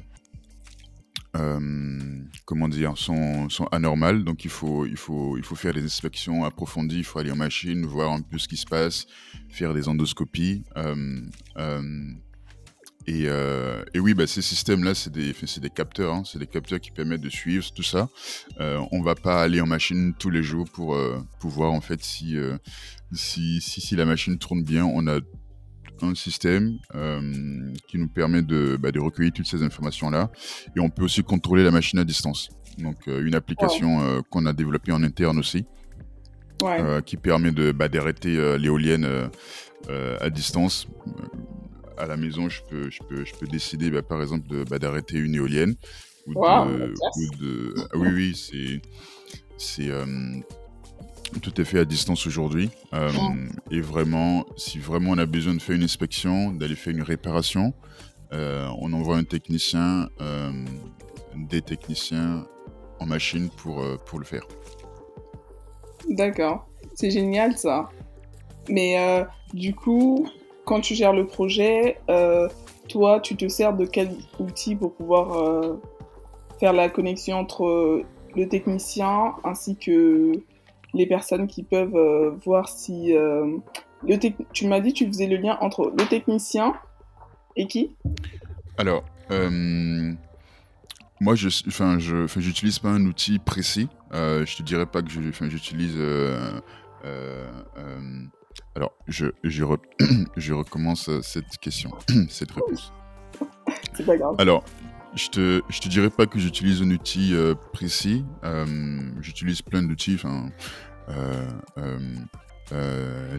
comment 2.46 2.68
dire, 2.68 2.98
sont, 2.98 3.48
anormales. 3.72 4.24
Donc 4.24 4.46
il 4.46 4.52
faut, 4.52 4.86
il, 4.86 4.98
faut, 4.98 5.38
il 5.38 5.44
faut 5.44 5.56
faire 5.56 5.74
des 5.74 5.84
inspections 5.84 6.44
approfondies, 6.44 7.00
il 7.00 7.04
faut 7.04 7.20
aller 7.20 7.32
en 7.32 7.36
machine, 7.36 7.86
voir 7.86 8.12
un 8.12 8.22
peu 8.22 8.38
ce 8.38 8.48
qui 8.48 8.58
se 8.58 8.66
passe, 8.66 9.06
faire 9.50 9.74
des 9.74 9.88
endoscopies. 9.88 10.64
Euh, 10.78 11.22
euh, 11.58 12.14
et, 13.08 14.00
oui, 14.00 14.14
bah, 14.14 14.28
ces 14.28 14.42
systèmes-là, 14.42 14.94
c'est 14.94 15.12
des, 15.12 15.34
capteurs, 15.74 16.14
hein. 16.14 16.24
c'est 16.26 16.40
des 16.40 16.48
capteurs 16.48 16.80
qui 16.80 16.92
permettent 16.92 17.22
de 17.22 17.30
suivre 17.30 17.72
tout 17.74 17.84
ça. 17.84 18.10
on 18.60 19.02
va 19.02 19.16
pas 19.16 19.42
aller 19.42 19.62
en 19.62 19.66
machine 19.66 20.14
tous 20.20 20.30
les 20.30 20.44
jours 20.44 20.70
pour, 20.70 20.98
pour 21.40 21.50
voir 21.50 21.72
en 21.72 21.82
fait 21.82 22.04
si, 22.04 22.38
si, 23.12 23.60
si, 23.60 23.82
si, 23.82 23.96
la 23.96 24.06
machine 24.06 24.38
tourne 24.38 24.64
bien. 24.64 24.86
On 24.86 25.08
a 25.08 25.20
un 26.08 26.16
système 26.16 26.78
euh, 26.96 27.74
qui 27.88 27.98
nous 27.98 28.08
permet 28.08 28.42
de, 28.42 28.78
bah, 28.80 28.92
de, 28.92 29.00
recueillir 29.00 29.34
toutes 29.34 29.48
ces 29.48 29.64
informations-là. 29.64 30.32
Et 30.76 30.80
on 30.80 30.90
peut 30.90 31.04
aussi 31.04 31.24
contrôler 31.24 31.64
la 31.64 31.72
machine 31.72 32.00
à 32.00 32.04
distance. 32.04 32.50
Donc, 32.78 33.08
euh, 33.08 33.26
une 33.26 33.36
application 33.36 34.02
euh, 34.02 34.22
qu'on 34.30 34.46
a 34.46 34.54
développée 34.54 34.92
en 34.92 35.04
interne 35.04 35.38
aussi, 35.40 35.66
qui 37.06 37.18
permet 37.18 37.52
de, 37.52 37.72
bah, 37.72 37.90
d'arrêter 37.90 38.58
l'éolienne 38.60 39.08
à 39.90 40.30
distance. 40.30 40.88
À 41.98 42.06
la 42.06 42.18
maison, 42.18 42.50
je 42.50 42.62
peux, 42.70 42.90
je 42.90 43.00
peux, 43.08 43.26
je 43.26 43.34
peux 43.34 43.48
décider, 43.48 43.90
bah, 43.90 44.04
par 44.04 44.22
exemple, 44.22 44.48
de, 44.48 44.64
d'arrêter 44.78 45.18
une 45.18 45.36
éolienne. 45.36 45.76
Ou 46.28 46.36
de, 46.36 46.94
ou 46.94 47.36
de... 47.40 47.74
Ah 47.80 47.98
oui, 47.98 48.10
oui, 48.14 48.36
c'est. 48.36 48.82
C'est 49.58 49.90
tout 51.42 51.60
est 51.62 51.66
fait 51.66 51.80
à 51.80 51.86
distance 51.86 52.28
aujourd'hui. 52.28 52.70
Euh, 52.94 53.10
et 53.70 53.82
vraiment, 53.82 54.46
si 54.58 54.80
vraiment 54.80 55.12
on 55.12 55.18
a 55.18 55.26
besoin 55.26 55.54
de 55.56 55.62
faire 55.62 55.76
une 55.76 55.84
inspection, 55.84 56.52
d'aller 56.52 56.76
faire 56.76 56.94
une 56.94 57.04
réparation, 57.04 57.74
euh, 58.34 58.68
on 58.80 58.94
envoie 58.94 59.18
un 59.18 59.24
technicien, 59.24 60.10
euh, 60.22 60.52
des 61.36 61.62
techniciens 61.62 62.46
en 63.00 63.06
machine 63.06 63.50
pour, 63.58 63.84
pour 64.06 64.20
le 64.20 64.26
faire. 64.26 64.48
D'accord. 66.10 66.68
C'est 66.94 67.12
génial 67.12 67.58
ça. 67.58 67.90
Mais 68.70 69.26
du 69.54 69.74
coup, 69.74 70.28
quand 70.66 70.82
tu 70.82 70.94
gères 70.94 71.14
le 71.14 71.26
projet, 71.26 71.98
toi, 72.88 73.20
tu 73.20 73.36
te 73.36 73.48
sers 73.48 73.74
de 73.74 73.86
quel 73.86 74.12
outil 74.40 74.76
pour 74.76 74.94
pouvoir 74.94 75.80
faire 76.60 76.74
la 76.74 76.90
connexion 76.90 77.38
entre 77.38 78.04
le 78.36 78.48
technicien 78.48 79.34
ainsi 79.44 79.76
que 79.76 80.44
les 80.94 81.06
personnes 81.06 81.48
qui 81.48 81.64
peuvent 81.64 82.36
voir 82.44 82.70
si 82.70 83.14
le 83.14 84.18
tu 84.54 84.68
m'as 84.68 84.80
dit 84.80 84.94
tu 84.94 85.08
faisais 85.08 85.28
le 85.28 85.38
lien 85.38 85.58
entre 85.62 85.94
le 85.98 86.06
technicien 86.08 86.74
et 87.56 87.68
qui? 87.68 87.96
Alors, 88.78 89.04
moi, 91.22 91.36
je, 91.36 91.50
enfin, 91.68 92.00
je, 92.00 92.26
j'utilise 92.38 92.80
pas 92.80 92.90
un 92.90 93.06
outil 93.06 93.38
précis. 93.38 93.88
Euh, 94.12 94.44
je 94.44 94.58
te 94.58 94.64
dirais 94.64 94.88
pas 94.88 95.04
que 95.04 95.10
j'utilise. 95.12 95.94
Euh, 95.96 96.60
euh, 97.06 97.48
euh, 97.78 98.24
alors, 98.74 98.92
je, 99.08 99.28
je, 99.44 99.64
je, 100.36 100.54
recommence 100.54 101.12
cette 101.22 101.60
question, 101.60 101.92
cette 102.30 102.50
réponse. 102.52 102.92
C'est 103.94 104.06
pas 104.06 104.18
grave. 104.18 104.34
Alors, 104.40 104.64
je 105.16 105.28
te, 105.30 105.62
je 105.70 105.80
te 105.80 105.90
dirais 105.90 106.10
pas 106.10 106.26
que 106.26 106.40
j'utilise 106.40 106.82
un 106.82 106.90
outil 106.92 107.34
précis. 107.74 108.26
j'utilise 109.20 109.62
plein 109.62 109.84
d'outils. 109.84 110.16
Enfin, 110.16 110.50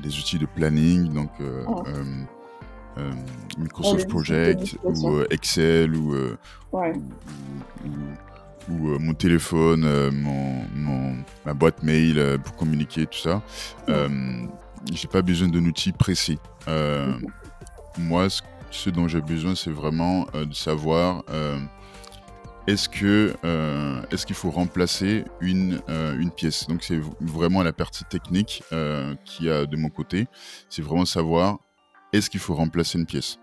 des 0.03 0.19
outils 0.19 0.39
de 0.39 0.47
planning, 0.47 1.13
donc. 1.13 1.31
Oh. 1.67 1.85
Euh, 2.99 3.13
Microsoft 3.59 4.09
Project 4.09 4.77
ou 4.83 5.17
euh, 5.17 5.27
Excel 5.31 5.97
ou, 5.97 6.15
euh, 6.15 6.37
ou, 8.69 8.99
mon 8.99 9.15
téléphone, 9.15 10.11
mon, 10.11 11.17
ma 11.47 11.55
boîte 11.55 11.83
mail 11.83 12.39
pour 12.45 12.55
communiquer, 12.57 13.07
tout 13.07 13.19
ça. 13.19 13.43
j'ai 13.89 15.09
pas 15.09 15.23
besoin 15.23 15.49
d'un 15.49 15.65
outil 15.65 15.93
précis. 15.93 16.39
Moi, 17.99 18.31
ce, 18.31 18.43
dont 18.89 19.09
j'ai 19.09 19.21
besoin, 19.21 19.55
c'est 19.55 19.71
vraiment 19.71 20.27
de 20.35 20.55
savoir 20.55 21.25
est-ce 22.67 22.89
que 22.89 23.35
est-ce 24.11 24.27
qu'il 24.27 24.37
faut 24.37 24.51
remplacer 24.51 25.25
une, 25.41 25.81
pièce 26.37 26.67
donc 26.69 26.83
c'est 26.83 27.01
vraiment 27.21 27.63
la 27.63 27.73
partie 27.73 28.05
technique 28.05 28.63
qui 29.25 29.51
a 29.51 29.67
de 29.67 29.77
mon 29.77 29.89
côté 29.89 30.27
c'est 30.69 30.83
vraiment 30.83 31.05
savoir 31.05 31.59
est-ce 32.13 32.31
qu'il 32.31 32.41
faut 32.41 32.55
remplacer 32.55 32.99
une 32.99 33.07
pièce 33.07 33.39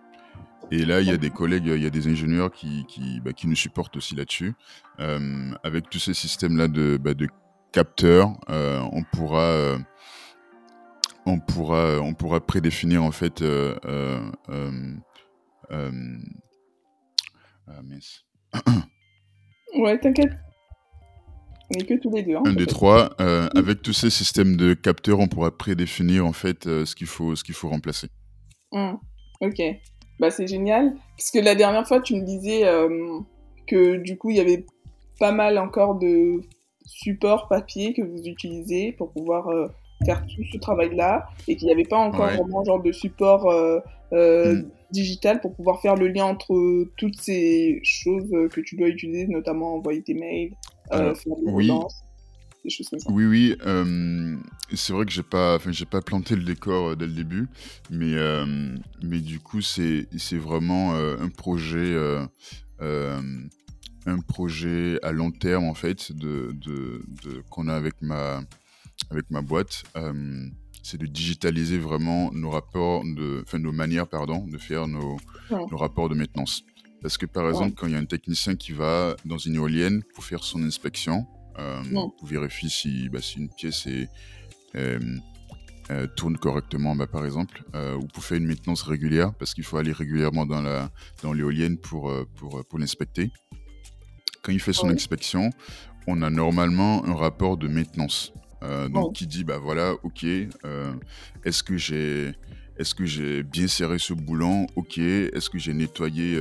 et 0.72 0.86
là, 0.86 1.02
il 1.02 1.08
y 1.08 1.12
a 1.12 1.18
des 1.18 1.32
collègues, 1.32 1.66
il 1.66 1.82
y 1.82 1.86
a 1.86 1.90
des 1.90 2.08
ingénieurs 2.08 2.52
qui, 2.52 2.86
bah, 3.24 3.32
nous 3.44 3.56
supportent 3.56 3.98
aussi 3.98 4.16
là-dessus. 4.16 4.54
Euh, 5.00 5.52
avec 5.64 5.90
tous 5.90 6.00
ces 6.00 6.14
systèmes-là 6.14 6.68
de, 6.68 6.98
bah, 6.98 7.14
de 7.14 7.28
capteurs, 7.72 8.34
euh, 8.50 8.80
on 8.92 9.04
pourra, 9.04 9.42
euh, 9.42 9.78
on 11.26 11.40
pourra, 11.40 12.00
on 12.02 12.14
pourra 12.14 12.40
prédéfinir 12.40 13.04
en 13.04 13.12
fait. 13.12 13.44
Ah, 15.72 15.90
ouais, 19.76 20.00
t'inquiète. 20.00 20.32
On 21.76 21.86
que 21.86 22.02
tous 22.02 22.10
les 22.10 22.24
deux. 22.24 22.36
Hein, 22.36 22.44
Un 22.46 22.54
des 22.54 22.66
trois. 22.66 23.16
avec 23.20 23.82
tous 23.82 23.94
ces 23.94 24.10
systèmes 24.10 24.58
de 24.58 24.74
capteurs, 24.74 25.20
on 25.20 25.28
pourra 25.28 25.56
prédéfinir 25.56 26.26
en 26.26 26.34
fait 26.34 26.64
ce 26.64 26.96
qu'il 26.96 27.08
faut, 27.08 27.36
ce 27.36 27.44
qu'il 27.44 27.56
faut 27.56 27.70
remplacer. 27.70 28.08
Mmh. 28.72 28.94
Ok. 29.42 29.62
Bah, 30.20 30.32
c'est 30.32 30.48
génial. 30.48 30.96
Parce 31.18 31.32
que 31.32 31.40
la 31.40 31.56
dernière 31.56 31.88
fois, 31.88 32.02
tu 32.02 32.16
me 32.16 32.26
disais 32.26 32.66
euh, 32.66 33.20
que 33.68 33.98
du 33.98 34.18
coup, 34.18 34.32
il 34.32 34.38
y 34.38 34.42
avait 34.42 34.66
pas 35.20 35.32
mal 35.32 35.58
encore 35.58 35.96
de 35.96 36.42
supports 36.86 37.48
papier 37.48 37.94
que 37.94 38.02
vous 38.02 38.24
utilisez 38.26 38.94
pour 38.94 39.12
pouvoir 39.12 39.48
euh, 39.50 39.68
faire 40.06 40.26
tout 40.26 40.44
ce 40.52 40.58
travail-là 40.58 41.28
et 41.48 41.56
qu'il 41.56 41.68
n'y 41.68 41.74
avait 41.74 41.84
pas 41.84 41.98
encore 41.98 42.30
vraiment 42.30 42.64
genre 42.64 42.82
de 42.82 42.92
support 42.92 43.50
euh, 43.50 43.80
mmh. 44.14 44.72
Digital 44.92 45.42
pour 45.42 45.56
pouvoir 45.56 45.82
faire 45.82 45.96
le 45.96 46.08
lien 46.08 46.26
entre 46.26 46.86
toutes 46.98 47.20
ces 47.20 47.80
choses 47.84 48.30
que 48.52 48.62
tu 48.62 48.76
dois 48.76 48.88
utiliser, 48.88 49.28
notamment 49.28 49.76
envoyer 49.76 50.02
tes 50.02 50.14
mails, 50.14 50.52
faire 50.92 51.14
des 51.14 51.52
oui. 51.52 51.72
Oui, 53.08 53.26
oui. 53.26 53.56
Euh, 53.66 54.36
c'est 54.74 54.94
vrai 54.94 55.06
que 55.06 55.12
j'ai 55.12 55.24
pas, 55.24 55.56
enfin, 55.56 55.72
j'ai 55.72 55.86
pas 55.86 56.02
planté 56.02 56.36
le 56.36 56.44
décor 56.44 56.90
euh, 56.90 56.96
dès 56.96 57.08
le 57.08 57.14
début, 57.14 57.48
mais, 57.90 58.14
euh, 58.16 58.76
mais 59.02 59.20
du 59.20 59.40
coup, 59.40 59.62
c'est, 59.62 60.08
c'est 60.18 60.38
vraiment 60.38 60.94
un 60.94 61.30
projet, 61.30 61.96
un 62.80 64.20
projet 64.28 65.00
à 65.04 65.12
long 65.12 65.32
terme 65.32 65.66
en 65.66 65.74
fait, 65.74 66.12
de, 66.12 66.52
de, 66.54 67.02
qu'on 67.50 67.68
a 67.68 67.76
avec 67.76 68.02
ma, 68.02 68.42
avec 69.10 69.30
ma 69.30 69.42
boîte. 69.42 69.84
C'est 70.84 71.00
de 71.00 71.06
digitaliser 71.06 71.78
vraiment 71.78 72.32
nos 72.32 72.50
rapports, 72.50 73.04
de, 73.04 73.44
enfin, 73.46 73.60
nos 73.60 73.72
manières, 73.72 74.08
pardon, 74.08 74.46
de 74.48 74.58
faire 74.58 74.88
nos, 74.88 75.18
nos 75.50 75.78
rapports 75.78 76.10
de 76.10 76.16
maintenance. 76.16 76.64
Parce 77.02 77.18
que 77.18 77.26
par 77.26 77.48
exemple, 77.48 77.76
quand 77.78 77.88
il 77.88 77.94
y 77.94 77.96
a 77.96 78.00
un 78.00 78.06
technicien 78.06 78.56
qui 78.56 78.74
va 78.74 79.16
dans 79.26 79.38
une 79.38 79.56
éolienne 79.56 80.04
pour 80.14 80.24
faire 80.26 80.44
son 80.44 80.64
inspection, 80.64 81.26
euh, 81.58 81.82
pour 82.18 82.28
vérifier 82.28 82.70
si, 82.70 83.10
bah, 83.10 83.22
si 83.22 83.40
une 83.40 83.50
pièce 83.50 83.88
est, 83.88 84.10
euh, 84.76 85.00
euh, 85.92 86.08
tourne 86.08 86.38
correctement, 86.38 86.96
bah, 86.96 87.08
par 87.08 87.26
exemple, 87.26 87.64
ou 87.74 88.06
pour 88.08 88.24
faire 88.24 88.38
une 88.38 88.48
maintenance 88.48 88.84
régulière, 88.84 89.34
parce 89.34 89.54
qu'il 89.54 89.64
faut 89.64 89.78
aller 89.78 89.92
régulièrement 89.92 90.46
dans 90.46 90.62
la 90.62 90.92
dans 91.24 91.34
l'éolienne 91.34 91.78
pour, 91.78 92.14
pour, 92.36 92.64
pour 92.66 92.80
l'inspecter. 92.80 93.32
Quand 94.42 94.52
il 94.52 94.60
fait 94.60 94.74
son 94.74 94.90
inspection, 94.90 95.50
on 96.08 96.22
a 96.22 96.30
normalement 96.30 97.06
un 97.06 97.16
rapport 97.16 97.58
de 97.58 97.68
maintenance. 97.68 98.34
Donc 98.62 99.16
qui 99.16 99.28
dit 99.28 99.44
bah 99.44 99.58
voilà 99.58 99.94
ok 100.04 100.24
est-ce 100.24 101.64
que 101.64 101.78
j'ai 101.78 102.34
est-ce 102.78 102.94
que 102.96 103.06
j'ai 103.06 103.44
bien 103.44 103.68
serré 103.68 104.00
ce 104.00 104.14
boulon 104.14 104.68
ok 104.76 104.98
est-ce 104.98 105.50
que 105.50 105.58
j'ai 105.58 105.74
nettoyé 105.74 106.38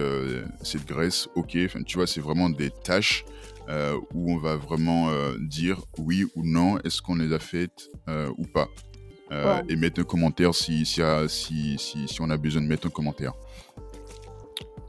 cette 0.62 0.86
graisse? 0.86 1.28
Ok 1.36 1.56
enfin 1.64 1.82
tu 1.82 1.96
vois 1.98 2.06
c'est 2.06 2.20
vraiment 2.20 2.50
des 2.50 2.70
tâches 2.70 3.24
euh, 3.68 3.98
où 4.14 4.32
on 4.32 4.38
va 4.38 4.56
vraiment 4.56 5.10
euh, 5.10 5.36
dire 5.38 5.82
oui 5.98 6.24
ou 6.34 6.42
non, 6.42 6.78
est-ce 6.84 7.02
qu'on 7.02 7.16
les 7.16 7.34
a 7.34 7.38
faites 7.38 7.90
euh, 8.08 8.30
ou 8.38 8.44
pas. 8.44 8.68
Et 9.68 9.76
mettre 9.76 10.00
un 10.00 10.04
commentaire 10.04 10.54
si, 10.54 10.86
si, 10.86 11.02
si, 11.28 11.76
si, 12.08 12.22
on 12.22 12.30
a 12.30 12.38
besoin 12.38 12.62
de 12.62 12.66
mettre 12.66 12.86
un 12.86 12.90
commentaire. 12.90 13.34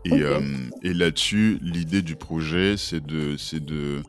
Et, 0.06 0.22
et 0.82 0.94
là-dessus, 0.94 1.60
l'idée 1.62 2.02
du 2.02 2.16
projet, 2.16 2.78
c'est 2.78 3.06
de, 3.06 3.36
c'est 3.36 3.64
de, 3.64 4.02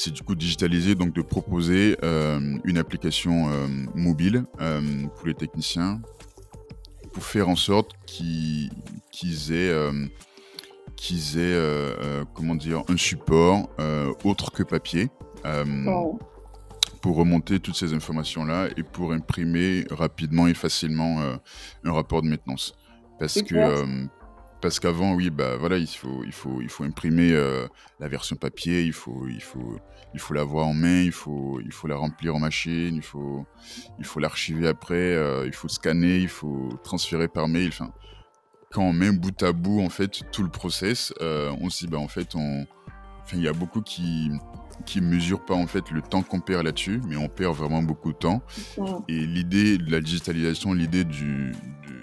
c'est 0.00 0.12
du 0.12 0.22
coup 0.22 0.34
digitaliser, 0.36 0.94
donc 0.94 1.12
de 1.12 1.22
proposer 1.22 1.96
une 2.02 2.78
application 2.78 3.48
mobile 3.94 4.44
pour 5.16 5.26
les 5.26 5.34
techniciens 5.34 6.00
pour 7.12 7.24
faire 7.24 7.48
en 7.48 7.56
sorte 7.56 7.92
qu'ils 8.06 8.70
aient 9.52 9.72
qu'ils 10.98 11.38
aient 11.38 11.54
euh, 11.54 11.94
euh, 12.00 12.24
comment 12.34 12.56
dire, 12.56 12.82
un 12.88 12.96
support 12.96 13.70
euh, 13.80 14.12
autre 14.24 14.50
que 14.50 14.62
papier. 14.62 15.08
pour 17.00 17.14
remonter 17.14 17.60
toutes 17.60 17.76
ces 17.76 17.94
informations-là 17.94 18.68
et 18.76 18.82
pour 18.82 19.12
imprimer 19.12 19.84
rapidement 19.88 20.48
et 20.48 20.54
facilement 20.54 21.22
un 21.84 21.92
rapport 21.92 22.22
de 22.22 22.28
maintenance. 22.28 22.74
Parce 23.20 23.40
que 23.40 23.54
parce 24.60 24.80
qu'avant, 24.80 25.14
oui, 25.14 25.30
bah 25.30 25.56
voilà, 25.56 25.78
il 25.78 25.86
faut, 25.86 26.22
il 26.24 26.32
faut, 26.32 26.60
il 26.60 26.68
faut 26.68 26.84
imprimer 26.84 27.32
la 28.00 28.08
version 28.08 28.36
papier, 28.36 28.82
il 28.82 28.92
faut, 28.92 29.26
il 29.28 29.42
faut, 29.42 29.78
il 30.14 30.20
faut 30.20 30.34
l'avoir 30.34 30.66
en 30.66 30.74
main, 30.74 31.02
il 31.02 31.12
faut, 31.12 31.60
il 31.64 31.72
faut 31.72 31.86
la 31.86 31.96
remplir 31.96 32.34
en 32.34 32.40
machine, 32.40 32.96
il 32.96 33.02
faut, 33.02 33.46
il 33.98 34.04
faut 34.04 34.20
l'archiver 34.20 34.66
après, 34.66 35.16
il 35.46 35.52
faut 35.54 35.68
scanner, 35.68 36.18
il 36.18 36.28
faut 36.28 36.70
transférer 36.82 37.28
par 37.28 37.46
mail. 37.48 37.68
Enfin, 37.68 37.92
quand 38.70 38.82
on 38.82 38.92
met 38.92 39.10
bout 39.12 39.42
à 39.42 39.52
bout 39.52 39.80
en 39.80 39.88
fait 39.88 40.22
tout 40.30 40.42
le 40.42 40.50
process, 40.50 41.12
euh, 41.20 41.54
on 41.60 41.70
se 41.70 41.84
dit 41.84 41.90
bah 41.90 41.98
en 41.98 42.08
fait 42.08 42.34
on, 42.34 42.66
il 43.32 43.40
y 43.40 43.48
a 43.48 43.52
beaucoup 43.52 43.80
qui 43.80 44.30
qui 44.86 45.00
mesurent 45.00 45.44
pas 45.44 45.54
en 45.54 45.66
fait 45.66 45.90
le 45.90 46.02
temps 46.02 46.22
qu'on 46.22 46.40
perd 46.40 46.64
là-dessus, 46.64 47.00
mais 47.06 47.16
on 47.16 47.28
perd 47.28 47.56
vraiment 47.56 47.82
beaucoup 47.82 48.12
de 48.12 48.18
temps. 48.18 48.42
Et 49.08 49.26
l'idée 49.26 49.76
de 49.76 49.90
la 49.90 50.00
digitalisation, 50.00 50.72
l'idée 50.72 51.04
du, 51.04 51.52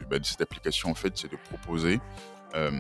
bah, 0.10 0.20
de 0.20 0.26
cette 0.26 0.42
application 0.42 0.90
en 0.90 0.96
fait, 0.96 1.14
c'est 1.16 1.32
de 1.32 1.38
proposer, 1.50 2.00
euh, 2.56 2.72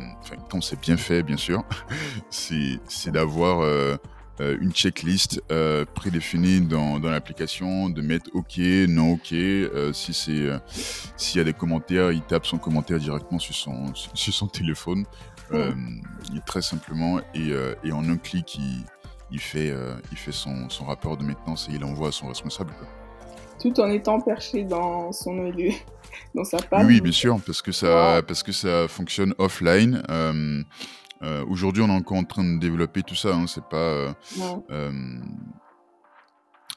quand 0.49 0.61
c'est 0.61 0.79
bien 0.79 0.97
fait 0.97 1.23
bien 1.23 1.37
sûr, 1.37 1.63
c'est 2.29 3.11
d'avoir 3.11 3.61
euh, 3.61 3.97
euh, 4.41 4.57
une 4.61 4.71
checklist 4.71 5.41
euh, 5.51 5.85
prédéfinie 5.85 6.61
dans, 6.61 6.99
dans 6.99 7.09
l'application, 7.09 7.89
de 7.89 8.01
mettre 8.01 8.29
OK, 8.33 8.57
non 8.89 9.13
OK. 9.13 9.33
Si 9.93 10.13
c'est 10.13 10.49
s'il 11.17 11.37
y 11.37 11.41
a 11.41 11.43
des 11.43 11.53
commentaires, 11.53 12.11
il 12.11 12.21
tape 12.21 12.45
son 12.45 12.57
commentaire 12.57 12.99
directement 12.99 13.39
sur 13.39 13.55
son 13.55 13.93
sur 14.13 14.33
son 14.33 14.47
téléphone, 14.47 15.05
très 16.45 16.61
simplement 16.61 17.19
et, 17.33 17.51
et, 17.83 17.91
en 17.91 18.07
un 18.09 18.17
clic, 18.17 18.55
il, 18.55 18.83
il 19.31 19.39
fait 19.39 19.73
il 20.11 20.17
fait 20.17 20.31
son, 20.31 20.69
son, 20.69 20.85
rapport 20.85 21.17
de 21.17 21.23
maintenance 21.23 21.67
et 21.69 21.75
il 21.75 21.83
envoie 21.83 22.09
à 22.09 22.11
son 22.11 22.27
responsable. 22.27 22.73
Tout 23.59 23.79
en 23.79 23.89
étant 23.89 24.19
perché 24.19 24.63
dans 24.63 25.11
son 25.13 25.33
milieu, 25.33 25.71
dans 26.33 26.43
sa 26.43 26.57
page. 26.57 26.85
Oui, 26.85 27.01
bien 27.01 27.11
sûr, 27.11 27.39
parce 27.45 27.61
que 27.61 27.71
ça 27.71 28.21
parce 28.27 28.43
que 28.43 28.51
ça 28.51 28.87
fonctionne 28.87 29.33
offline. 29.37 30.03
Euh, 31.25 31.45
aujourd'hui, 31.47 31.81
on 31.81 31.87
est 31.87 31.91
encore 31.91 32.17
en 32.17 32.23
train 32.23 32.43
de 32.43 32.59
développer 32.59 33.03
tout 33.03 33.15
ça. 33.15 33.35
Hein, 33.35 33.47
c'est 33.47 33.63
pas. 33.63 33.77
Euh, 33.77 34.13
euh, 34.69 34.91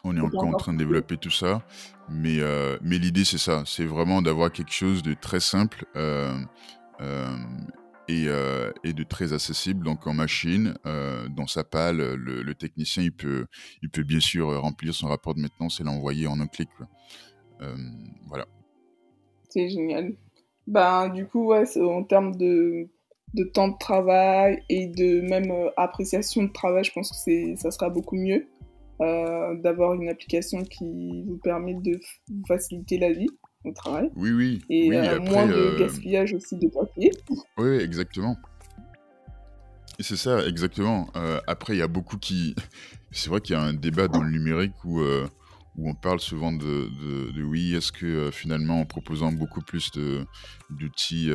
on 0.05 0.17
est 0.17 0.21
encore 0.21 0.47
en 0.47 0.53
train 0.53 0.73
de 0.73 0.79
développer 0.79 1.17
tout 1.17 1.31
ça, 1.31 1.63
mais 2.09 2.39
mais 2.83 2.99
l'idée 2.99 3.25
c'est 3.25 3.39
ça. 3.39 3.65
C'est 3.67 3.85
vraiment 3.85 4.23
d'avoir 4.23 4.53
quelque 4.53 4.73
chose 4.73 5.03
de 5.03 5.15
très 5.15 5.41
simple 5.41 5.85
et, 8.09 8.25
de 8.25 9.03
très 9.03 9.33
accessible. 9.33 9.85
Donc 9.85 10.07
en 10.07 10.15
machine, 10.15 10.79
dans 11.31 11.49
sa 11.49 11.65
palle, 11.65 11.99
le, 11.99 12.55
technicien 12.55 13.03
il 13.03 13.13
peut, 13.13 13.47
il 13.83 13.91
peut 13.91 14.05
bien 14.05 14.21
sûr 14.21 14.59
remplir 14.63 14.95
son 14.95 15.09
rapport 15.09 15.35
de 15.35 15.41
maintenance 15.41 15.81
et 15.81 15.85
l'envoyer 15.85 16.29
en 16.29 16.41
un 16.41 16.47
clic. 16.47 16.71
voilà. 18.29 18.47
C'est 19.59 19.71
génial. 19.71 20.13
Ben, 20.69 21.09
du 21.09 21.27
coup, 21.27 21.47
ouais, 21.47 21.65
en 21.79 22.05
termes 22.05 22.37
de, 22.37 22.87
de, 23.35 23.43
temps 23.43 23.69
de 23.69 23.79
travail 23.79 24.63
et 24.69 24.87
de 24.87 25.21
même 25.23 25.53
appréciation 25.77 26.45
de 26.45 26.53
travail, 26.53 26.85
je 26.85 26.93
pense 26.93 27.11
que 27.11 27.57
ça 27.57 27.73
sera 27.73 27.91
beaucoup 27.91 28.15
mieux. 28.15 28.47
Euh, 29.01 29.55
d'avoir 29.61 29.95
une 29.95 30.09
application 30.09 30.65
qui 30.65 31.23
vous 31.25 31.39
permet 31.39 31.75
de 31.75 32.01
faciliter 32.49 32.99
la 32.99 33.13
vie 33.13 33.29
au 33.65 33.73
travail. 33.73 34.11
Oui, 34.17 34.33
oui. 34.33 34.61
Et 34.71 34.93
euh, 34.93 35.21
moins 35.21 35.47
de 35.47 35.53
euh, 35.53 35.79
gaspillage 35.79 36.35
aussi 36.35 36.57
de 36.57 36.67
papier. 36.69 37.13
Oui, 37.59 37.77
exactement. 37.77 38.37
C'est 40.01 40.17
ça, 40.17 40.45
exactement. 40.47 41.09
après, 41.47 41.75
il 41.75 41.79
y 41.79 41.83
a 41.83 41.89
beaucoup 41.89 42.17
qui. 42.17 42.55
C'est 43.13 43.31
vrai 43.31 43.41
qu'il 43.41 43.55
y 43.55 43.59
a 43.59 43.63
un 43.63 43.73
débat 43.73 44.07
dans 44.09 44.23
le 44.23 44.31
numérique 44.31 44.75
où, 44.85 45.01
où 45.79 45.89
on 45.89 45.95
parle 45.95 46.21
souvent 46.21 46.53
de, 46.53 46.91
de, 47.33 47.43
oui, 47.43 47.75
est-ce 47.75 47.93
que 47.93 48.31
finalement, 48.31 48.81
en 48.81 48.85
proposant 48.85 49.33
beaucoup 49.33 49.63
plus 49.63 49.91
d'outils 50.69 51.31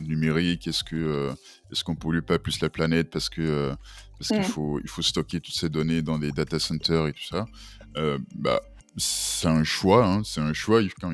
numériques, 0.00 0.66
est-ce 0.66 0.82
que 0.82 1.32
est-ce 1.70 1.84
qu'on 1.84 1.94
pollue 1.94 2.20
pas 2.20 2.38
plus 2.38 2.60
la 2.60 2.70
planète 2.70 3.10
parce 3.10 3.28
que 3.28 3.74
parce 4.18 4.28
qu'il 4.28 4.40
mmh. 4.40 4.44
faut, 4.44 4.80
il 4.80 4.88
faut 4.88 5.02
stocker 5.02 5.40
toutes 5.40 5.54
ces 5.54 5.68
données 5.68 6.02
dans 6.02 6.18
des 6.18 6.32
data 6.32 6.58
centers 6.58 7.06
et 7.06 7.12
tout 7.12 7.24
ça. 7.24 7.46
Euh, 7.96 8.18
bah, 8.34 8.60
c'est 8.96 9.46
un 9.46 9.62
choix, 9.62 10.04
hein, 10.04 10.22
c'est 10.24 10.40
un 10.40 10.52
choix. 10.52 10.80
Quand, 11.00 11.12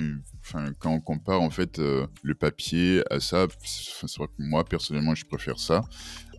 quand, 0.78 0.90
on 0.90 1.00
compare 1.00 1.42
en 1.42 1.50
fait 1.50 1.78
euh, 1.78 2.06
le 2.22 2.34
papier 2.34 3.02
à 3.10 3.20
ça, 3.20 3.46
c'est 3.62 4.16
vrai 4.16 4.28
que 4.28 4.32
moi 4.42 4.64
personnellement 4.64 5.14
je 5.14 5.26
préfère 5.26 5.58
ça. 5.58 5.84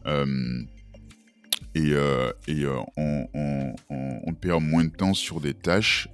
Euh, 0.07 0.63
et, 1.73 1.93
et 2.47 2.65
on, 2.97 3.27
on, 3.33 3.75
on, 3.89 4.33
perd 4.33 4.63
moins 4.63 4.83
de 4.85 4.89
temps 4.89 5.13
sur 5.13 5.41
des 5.41 5.53
tâches 5.53 6.07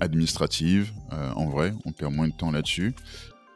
administratives. 0.00 0.92
en 1.10 1.48
vrai, 1.48 1.72
on 1.84 1.92
perd 1.92 2.12
moins 2.12 2.28
de 2.28 2.34
temps 2.34 2.50
là-dessus. 2.50 2.94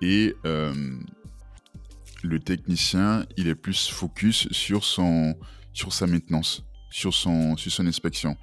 Et 0.00 0.34
le 0.44 2.38
technicien, 2.40 3.26
il 3.36 3.48
est 3.48 3.54
plus 3.54 3.88
focus 3.88 4.48
sur, 4.50 4.84
son, 4.84 5.36
sur 5.72 5.92
sa 5.92 6.06
maintenance, 6.06 6.64
sur 6.90 7.12
son, 7.14 7.56
sur 7.56 7.70
son 7.70 7.86
inspection. 7.86 8.36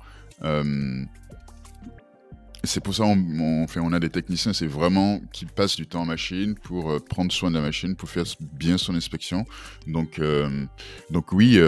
Euh, 2.60 2.68
c'est 2.68 2.82
pour 2.84 2.94
ça 2.94 3.04
on, 3.04 3.68
fait, 3.68 3.80
on 3.80 3.92
a 3.94 4.00
des 4.00 4.10
techniciens, 4.10 4.54
c'est 4.54 4.68
vraiment 4.68 5.20
qui 5.32 5.46
passent 5.46 5.75
du 5.75 5.88
temps 5.88 6.01
en 6.01 6.06
machine 6.06 6.56
pour 6.56 6.92
euh, 6.92 7.00
prendre 7.00 7.32
soin 7.32 7.50
de 7.50 7.56
la 7.56 7.62
machine, 7.62 7.96
pour 7.96 8.10
faire 8.10 8.25
bien 8.54 8.78
son 8.78 8.96
inspection. 8.96 9.46
Donc, 9.88 10.20
euh, 10.20 10.66
donc 11.10 11.32
oui, 11.32 11.60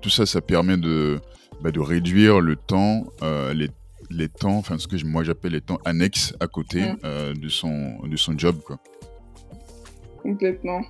tout 0.00 0.10
ça, 0.10 0.26
ça 0.26 0.40
permet 0.40 0.76
de, 0.76 1.20
bah, 1.62 1.70
de 1.70 1.80
réduire 1.80 2.40
le 2.40 2.56
temps, 2.56 3.06
les, 3.22 3.70
les, 4.10 4.28
temps, 4.28 4.56
enfin 4.58 4.78
ce 4.78 4.86
que 4.86 5.04
moi 5.04 5.24
j'appelle 5.24 5.52
les 5.52 5.60
temps 5.60 5.78
annexes 5.84 6.34
à 6.40 6.46
côté 6.46 6.92
de, 7.02 7.48
son, 7.48 8.00
de 8.06 8.16
son 8.16 8.38
job. 8.38 8.60
Quoi. 8.64 8.78
Complètement. 10.22 10.82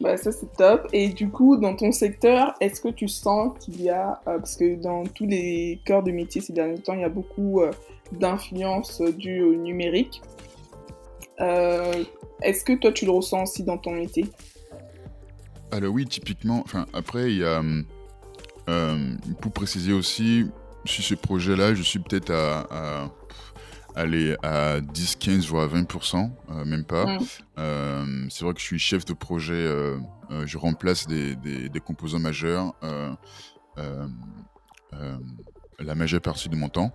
Bah, 0.00 0.16
ça, 0.16 0.32
c'est 0.32 0.50
top. 0.56 0.88
Et 0.92 1.08
du 1.08 1.28
coup, 1.28 1.58
dans 1.58 1.76
ton 1.76 1.92
secteur, 1.92 2.54
est-ce 2.60 2.80
que 2.80 2.88
tu 2.88 3.06
sens 3.06 3.52
qu'il 3.60 3.82
y 3.82 3.90
a, 3.90 4.20
euh, 4.26 4.38
parce 4.38 4.56
que 4.56 4.76
dans 4.76 5.04
tous 5.04 5.26
les 5.26 5.80
corps 5.86 6.02
de 6.02 6.10
métier 6.10 6.40
ces 6.40 6.54
derniers 6.54 6.78
temps, 6.78 6.94
il 6.94 7.00
y 7.00 7.04
a 7.04 7.10
beaucoup 7.10 7.60
euh, 7.60 7.70
d'influence 8.12 9.02
due 9.02 9.42
au 9.42 9.54
numérique. 9.54 10.22
Euh, 11.40 12.04
est-ce 12.42 12.64
que 12.64 12.72
toi, 12.72 12.92
tu 12.92 13.04
le 13.04 13.10
ressens 13.10 13.42
aussi 13.42 13.62
dans 13.62 13.76
ton 13.76 13.92
métier? 13.92 14.26
Alors 15.70 15.92
oui, 15.92 16.06
typiquement, 16.06 16.62
enfin, 16.64 16.86
après, 16.94 17.30
il 17.32 17.38
y 17.38 17.44
a, 17.44 17.62
pour 19.40 19.52
préciser 19.52 19.92
aussi, 19.92 20.46
sur 20.84 21.04
ce 21.04 21.14
projet-là, 21.14 21.74
je 21.74 21.82
suis 21.82 21.98
peut-être 21.98 22.30
à 22.30 23.10
aller 24.00 24.36
à 24.42 24.80
10, 24.80 25.16
15, 25.16 25.46
voire 25.46 25.68
20%, 25.68 26.30
euh, 26.50 26.64
même 26.64 26.84
pas. 26.84 27.18
Euh, 27.58 28.26
c'est 28.30 28.44
vrai 28.44 28.54
que 28.54 28.60
je 28.60 28.64
suis 28.64 28.78
chef 28.78 29.04
de 29.04 29.12
projet, 29.12 29.54
euh, 29.54 29.98
je 30.46 30.58
remplace 30.58 31.06
des, 31.06 31.36
des, 31.36 31.80
composants 31.80 32.18
majeurs 32.18 32.74
la 35.78 35.94
majeure 35.94 36.20
partie 36.20 36.48
de 36.48 36.56
mon 36.56 36.68
temps. 36.68 36.92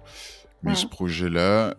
Mais 0.64 0.76
ce 0.76 0.88
projet-là, 0.88 1.76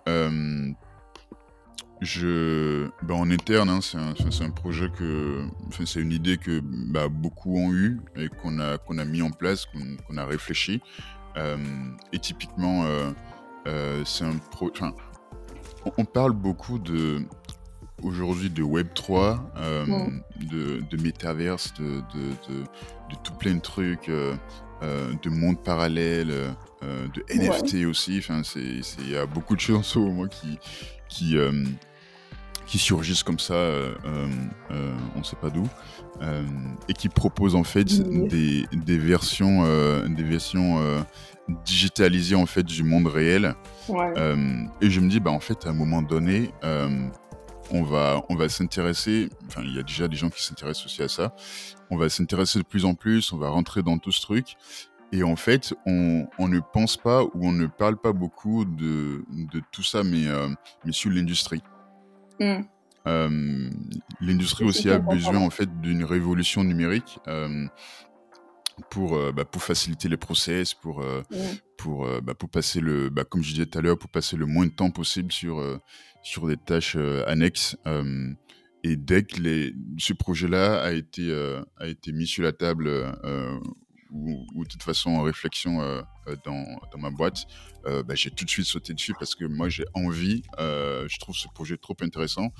je, 2.03 2.89
ben, 3.03 3.15
en 3.15 3.31
interne, 3.31 3.71
hein, 3.71 3.81
c'est 3.81 3.97
un, 3.99 4.47
un, 4.47 4.51
projet 4.51 4.91
que, 4.91 5.47
c'est 5.85 6.01
une 6.01 6.12
idée 6.12 6.37
que 6.37 6.61
bah, 6.62 7.09
beaucoup 7.09 7.57
ont 7.57 7.73
eu 7.73 8.01
et 8.17 8.29
qu'on 8.29 8.61
a, 8.61 8.77
qu'on 8.79 8.99
a 8.99 9.05
mis 9.05 9.23
en 9.23 9.31
place, 9.31 9.67
qu'on 9.67 10.17
a 10.17 10.25
réfléchi. 10.25 10.81
et 12.12 12.19
typiquement, 12.19 12.87
c'est 14.05 14.25
un 14.25 14.37
pro 14.51 14.71
on 15.96 16.05
parle 16.05 16.33
beaucoup 16.33 16.79
de 16.79 17.22
aujourd'hui 18.03 18.51
de 18.51 18.62
Web 18.62 18.88
3, 18.94 19.53
euh, 19.57 19.87
de, 20.51 20.81
de 20.88 21.03
métaverse, 21.03 21.72
de, 21.75 22.03
tout 23.22 23.35
plein 23.35 23.55
de 23.55 23.61
trucs, 23.61 24.09
euh, 24.09 24.35
euh, 24.83 25.12
de 25.22 25.31
monde 25.31 25.62
parallèle, 25.62 26.33
de 26.83 27.25
NFT 27.35 27.87
aussi. 27.87 28.18
Enfin, 28.18 28.42
il 28.55 29.11
y 29.11 29.16
a 29.16 29.27
beaucoup 29.27 29.57
de 29.57 29.61
choses 29.61 29.96
au 29.96 30.11
moins 30.11 30.29
qui, 30.29 30.59
qui, 31.09 31.37
qui 32.66 32.79
surgissent 32.79 33.22
comme 33.22 33.38
ça, 33.38 33.70
on 34.05 35.18
ne 35.18 35.25
sait 35.25 35.37
pas 35.37 35.51
d'où, 35.51 35.66
et 36.88 36.92
qui 36.92 37.09
proposent 37.09 37.57
en 37.57 37.64
fait 37.64 37.85
des, 38.29 38.66
des, 38.72 38.99
versions, 38.99 39.64
des 40.07 40.22
versions 40.22 41.05
digitalisées 41.65 42.35
en 42.35 42.47
fait 42.47 42.63
du 42.63 42.83
monde 42.83 43.07
réel. 43.07 43.55
Euh, 43.91 44.65
et 44.81 44.91
je 44.91 45.01
me 45.01 45.09
dis, 45.09 45.21
bah, 45.21 45.31
en 45.31 45.41
fait, 45.41 45.67
à 45.67 45.71
un 45.71 45.75
moment 45.75 46.03
donné, 46.03 46.51
euh, 46.65 47.09
on 47.71 47.83
va, 47.83 48.23
on 48.29 48.37
va 48.37 48.49
s'intéresser, 48.49 49.29
enfin, 49.47 49.63
il 49.65 49.75
y 49.75 49.79
a 49.79 49.83
déjà 49.83 50.09
des 50.09 50.17
gens 50.17 50.31
qui 50.31 50.43
s'intéressent 50.43 50.87
aussi 50.87 51.03
à 51.03 51.09
ça, 51.09 51.35
on 51.91 51.97
va 51.97 52.09
s'intéresser 52.09 52.59
de 52.59 52.65
plus 52.65 52.85
en 52.85 52.95
plus, 52.95 53.33
on 53.33 53.39
va 53.39 53.49
rentrer 53.49 53.83
dans 53.83 53.99
tout 53.99 54.13
ce 54.13 54.21
truc. 54.21 54.57
Et 55.13 55.23
en 55.23 55.37
fait, 55.37 55.73
on, 55.87 56.27
on 56.39 56.49
ne 56.49 56.59
pense 56.59 56.97
pas 56.97 57.23
ou 57.23 57.31
on 57.35 57.53
ne 57.53 57.67
parle 57.67 57.97
pas 57.97 58.13
beaucoup 58.13 58.65
de, 58.65 59.25
de 59.31 59.63
tout 59.71 59.85
ça, 59.85 60.03
mais, 60.03 60.27
euh, 60.27 60.49
mais 60.85 60.93
sur 60.93 61.11
l'industrie. 61.11 61.63
Mm. 62.39 62.65
l'industrie 64.21 64.67
aussi 64.67 64.91
a 64.91 64.99
besoin 64.99 65.39
en 65.39 65.49
fait 65.49 65.81
d'une 65.81 66.05
révolution 66.05 66.65
numérique 66.65 67.19
pour, 68.91 69.17
euh, 69.17 69.33
bah, 69.33 69.45
pour 69.45 69.62
faciliter 69.62 70.09
les 70.09 70.17
process, 70.17 70.75
pour, 70.75 71.03
euh, 71.03 71.23
pour, 71.77 72.07
euh, 72.07 72.21
bah, 72.21 72.35
pour 72.35 72.51
passer 72.51 72.81
le, 72.81 73.09
bah, 73.09 73.25
comme 73.25 73.43
je 73.43 73.53
disais 73.53 73.67
tout 73.67 73.79
à 73.79 73.83
l'heure, 73.83 73.99
pour 73.99 74.11
passer 74.11 74.37
le 74.37 74.47
moins 74.47 74.67
de 74.67 74.73
temps 74.73 74.91
possible 74.91 75.33
sur, 75.33 75.81
sur 76.23 76.47
des 76.47 76.57
tâches 76.57 76.97
annexes. 77.27 77.77
et 78.85 78.97
dès 78.97 79.25
que 79.25 79.41
les, 79.41 79.75
ce 79.99 80.12
projet-là 80.12 80.83
a, 80.83 80.93
été 80.93 81.33
a 81.79 81.87
été 81.87 82.12
mis 82.12 82.27
sur 82.27 82.43
la 82.43 82.53
table 82.53 82.89
ou, 84.12 84.47
ou, 84.55 84.65
de 84.65 84.69
toute 84.69 84.83
façon 84.83 85.11
en 85.11 85.23
réflexion 85.23 85.79
dans, 86.45 86.81
dans, 86.93 86.99
ma 86.99 87.11
boîte, 87.11 87.47
j'ai 88.15 88.31
tout 88.31 88.45
de 88.45 88.51
suite 88.51 88.67
sauté 88.67 88.95
dessus 88.95 89.15
parce 89.19 89.35
que 89.35 89.45
moi 89.45 89.69
j'ai 89.69 89.85
envie, 89.95 90.43
je 90.59 91.19
trouve 91.19 91.35
ce 91.35 91.49
projet 91.49 91.77
trop 91.77 91.97
intéressant 92.01 92.53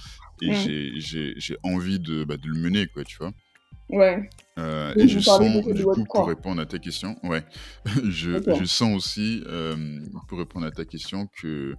et 0.43 0.53
j'ai 0.99 1.57
envie 1.63 2.01
de, 2.01 2.25
de 2.25 2.49
le 2.49 2.59
mener, 2.59 2.87
quoi, 2.87 3.05
tu 3.05 3.19
vois. 3.19 3.33
Ouais. 3.89 4.29
Euh, 4.59 4.95
et 4.97 5.07
je 5.07 5.21
sens, 5.21 5.41
du 5.41 5.85
coup, 5.85 6.05
pour 6.05 6.27
répondre 6.27 6.61
à 6.61 6.67
ta 6.67 6.79
question, 6.79 7.17
ouais, 7.23 7.43
je, 8.05 8.43
je 8.59 8.65
sens 8.65 8.97
aussi, 8.97 9.43
euh, 9.47 10.01
pour 10.29 10.39
répondre 10.39 10.67
à 10.67 10.71
ta 10.71 10.85
question, 10.85 11.29
que, 11.41 11.75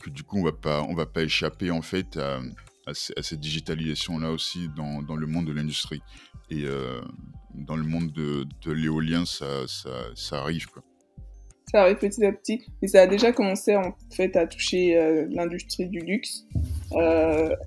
que 0.00 0.10
du 0.10 0.24
coup, 0.24 0.38
on 0.38 0.44
va 0.44 0.52
pas, 0.52 0.82
on 0.82 0.94
va 0.94 1.06
pas 1.06 1.22
échapper 1.22 1.70
en 1.70 1.82
fait 1.82 2.16
à, 2.16 2.40
à, 2.86 2.92
cette 2.94 3.40
digitalisation-là 3.40 4.30
aussi 4.30 4.68
dans, 4.76 5.02
dans, 5.02 5.16
le 5.16 5.26
monde 5.26 5.46
de 5.46 5.52
l'industrie. 5.52 6.02
Et 6.50 6.64
euh, 6.64 7.00
dans 7.54 7.76
le 7.76 7.84
monde 7.84 8.12
de, 8.12 8.44
de 8.62 8.72
l'éolien, 8.72 9.24
ça, 9.24 9.66
ça, 9.68 9.90
ça, 10.14 10.40
arrive. 10.40 10.66
Quoi. 10.66 10.82
Ça 11.70 11.82
arrive 11.82 11.98
petit 11.98 12.24
à 12.24 12.32
petit. 12.32 12.64
Et 12.82 12.88
ça 12.88 13.02
a 13.02 13.06
déjà 13.06 13.32
commencé 13.32 13.76
en 13.76 13.94
fait 14.12 14.34
à 14.36 14.46
toucher 14.46 15.26
l'industrie 15.30 15.88
du 15.88 16.00
luxe. 16.00 16.46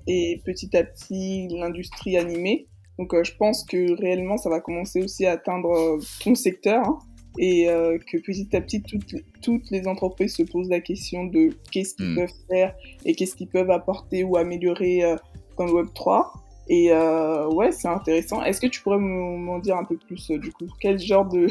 et 0.06 0.42
petit 0.44 0.76
à 0.76 0.84
petit, 0.84 1.48
l'industrie 1.48 2.18
animée. 2.18 2.68
Donc 2.98 3.14
euh, 3.14 3.24
je 3.24 3.34
pense 3.36 3.64
que 3.64 3.98
réellement 4.00 4.36
ça 4.36 4.50
va 4.50 4.60
commencer 4.60 5.02
aussi 5.02 5.26
à 5.26 5.32
atteindre 5.32 5.70
euh, 5.70 5.98
ton 6.22 6.34
secteur 6.34 6.86
hein, 6.86 6.98
et 7.38 7.70
euh, 7.70 7.98
que 7.98 8.18
petit 8.18 8.54
à 8.54 8.60
petit 8.60 8.82
toutes, 8.82 9.14
toutes 9.40 9.70
les 9.70 9.86
entreprises 9.86 10.36
se 10.36 10.42
posent 10.42 10.68
la 10.68 10.80
question 10.80 11.24
de 11.24 11.50
qu'est-ce 11.70 11.94
qu'ils 11.94 12.12
hmm. 12.12 12.16
peuvent 12.16 12.34
faire 12.50 12.74
et 13.04 13.14
qu'est-ce 13.14 13.34
qu'ils 13.34 13.48
peuvent 13.48 13.70
apporter 13.70 14.24
ou 14.24 14.36
améliorer 14.36 15.16
dans 15.56 15.64
le 15.64 15.72
Web 15.72 15.88
3. 15.94 16.32
Et 16.68 16.92
ouais, 16.92 17.72
c'est 17.72 17.88
intéressant. 17.88 18.42
Est-ce 18.42 18.60
que 18.60 18.66
tu 18.66 18.82
pourrais 18.82 18.98
m'en 18.98 19.58
dire 19.58 19.76
un 19.76 19.84
peu 19.84 19.96
plus 19.96 20.30
du 20.30 20.52
coup? 20.52 20.66
Quel 20.78 20.98
genre 20.98 21.26
de, 21.26 21.48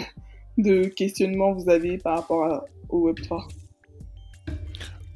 de 0.57 0.83
questionnement 0.83 1.53
vous 1.53 1.67
avez 1.69 1.97
par 1.97 2.17
rapport 2.17 2.63
au 2.89 2.99
Web 2.99 3.19
3 3.23 3.47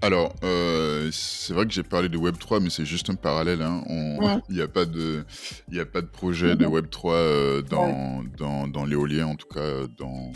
Alors, 0.01 0.35
euh, 0.43 1.09
c'est 1.11 1.53
vrai 1.53 1.65
que 1.65 1.71
j'ai 1.73 1.81
parlé 1.83 2.09
de 2.09 2.17
Web3, 2.17 2.61
mais 2.61 2.69
c'est 2.69 2.85
juste 2.85 3.09
un 3.09 3.15
parallèle. 3.15 3.61
hein. 3.61 3.83
On- 3.89 4.39
Il 4.49 4.55
n'y 4.55 4.61
a 4.61 4.67
pas 4.67 4.85
de, 4.85 5.25
il 5.69 5.75
y 5.77 5.79
a 5.79 5.85
pas 5.85 6.01
de 6.01 6.07
projet 6.07 6.55
de 6.55 6.65
Web3 6.65 7.11
euh, 7.13 7.61
dans, 7.63 8.23
dans, 8.37 8.67
dans 8.67 8.85
l'éolien, 8.85 9.27
en 9.27 9.35
tout 9.35 9.47
cas 9.47 9.59
euh, 9.61 9.87
dans, 9.97 10.31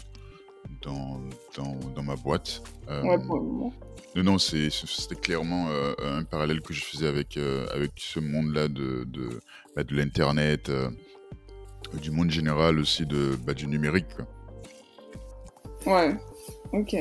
dans, 0.81 1.21
dans, 1.55 1.77
dans 1.95 2.03
ma 2.03 2.15
boîte. 2.15 2.63
Euh, 2.89 3.03
Ouais, 3.03 3.17
pour 3.19 3.35
le 3.37 3.43
moment. 3.43 3.73
non, 4.15 4.39
c'était 4.39 5.15
clairement 5.21 5.67
un 6.03 6.23
parallèle 6.23 6.61
que 6.61 6.73
je 6.73 6.83
faisais 6.83 7.07
avec, 7.07 7.37
avec 7.71 7.91
ce 7.97 8.19
monde-là 8.19 8.67
de, 8.69 9.03
de, 9.05 9.39
bah, 9.75 9.83
de 9.83 9.95
l'Internet, 9.95 10.71
du 12.01 12.09
monde 12.11 12.31
général 12.31 12.79
aussi, 12.79 13.05
de, 13.05 13.37
bah, 13.45 13.53
du 13.53 13.67
numérique. 13.67 14.07
quoi. 14.15 14.25
Ouais, 15.93 16.15
ok. 16.73 16.95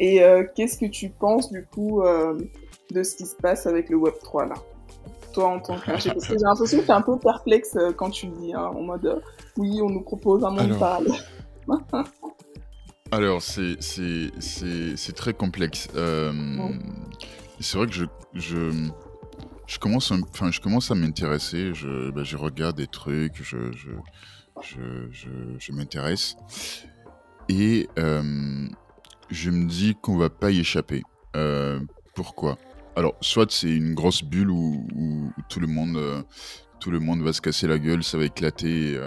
Et 0.00 0.24
euh, 0.24 0.44
qu'est-ce 0.54 0.78
que 0.78 0.86
tu 0.86 1.10
penses 1.10 1.52
du 1.52 1.62
coup 1.66 2.00
euh, 2.02 2.38
de 2.90 3.02
ce 3.02 3.16
qui 3.16 3.26
se 3.26 3.36
passe 3.36 3.66
avec 3.66 3.90
le 3.90 3.96
Web 3.96 4.14
3 4.22 4.46
là? 4.46 4.54
Toi 5.34 5.48
en 5.48 5.60
tant 5.60 5.78
que... 5.78 5.84
Parce 5.90 6.04
que 6.06 6.38
j'ai 6.38 6.38
l'impression 6.38 6.78
que 6.78 6.84
tu 6.84 6.88
es 6.88 6.94
un 6.94 7.02
peu 7.02 7.18
perplexe 7.18 7.76
euh, 7.76 7.92
quand 7.92 8.08
tu 8.08 8.26
le 8.28 8.32
dis, 8.36 8.54
hein, 8.54 8.72
en 8.74 8.80
mode 8.80 9.22
oui, 9.58 9.78
on 9.82 9.90
nous 9.90 10.00
propose 10.00 10.42
un 10.42 10.50
monde 10.50 10.78
parallèle. 10.78 11.12
Alors, 13.12 13.42
c'est 13.42 13.76
très 15.14 15.34
complexe. 15.34 15.88
Euh, 15.94 16.32
C'est 17.60 17.76
vrai 17.76 17.86
que 17.86 17.92
je, 17.92 18.04
je, 18.34 18.88
je, 19.66 19.78
commence, 19.78 20.12
enfin, 20.12 20.50
je 20.50 20.60
commence 20.60 20.90
à 20.90 20.94
m'intéresser. 20.94 21.74
Je, 21.74 22.10
bah, 22.10 22.22
je 22.22 22.38
regarde 22.38 22.76
des 22.76 22.86
trucs, 22.86 23.42
je, 23.42 23.72
je, 23.72 23.90
je, 24.62 24.80
je, 25.10 25.28
je 25.58 25.72
m'intéresse. 25.72 26.36
Et 27.48 27.88
euh, 27.98 28.22
je 29.30 29.50
me 29.50 29.66
dis 29.66 29.96
qu'on 30.00 30.16
va 30.16 30.30
pas 30.30 30.50
y 30.50 30.60
échapper. 30.60 31.02
Euh, 31.36 31.80
pourquoi? 32.14 32.58
Alors, 32.96 33.14
soit 33.20 33.50
c'est 33.50 33.70
une 33.70 33.94
grosse 33.94 34.22
bulle 34.22 34.50
où, 34.50 35.32
tout, 35.48 35.60
le 35.60 35.66
monde, 35.66 35.96
euh, 35.96 36.22
tout 36.80 36.90
le 36.90 37.00
monde 37.00 37.22
va 37.22 37.32
se 37.32 37.40
casser 37.40 37.66
la 37.66 37.78
gueule, 37.78 38.02
ça 38.02 38.18
va 38.18 38.24
éclater. 38.24 38.98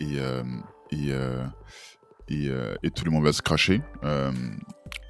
et, 0.00 0.18
euh, 0.18 0.42
et, 0.90 1.10
et, 2.28 2.50
et 2.82 2.90
tout 2.90 3.04
le 3.04 3.10
monde 3.10 3.24
va 3.24 3.32
se 3.32 3.42
cracher. 3.42 3.82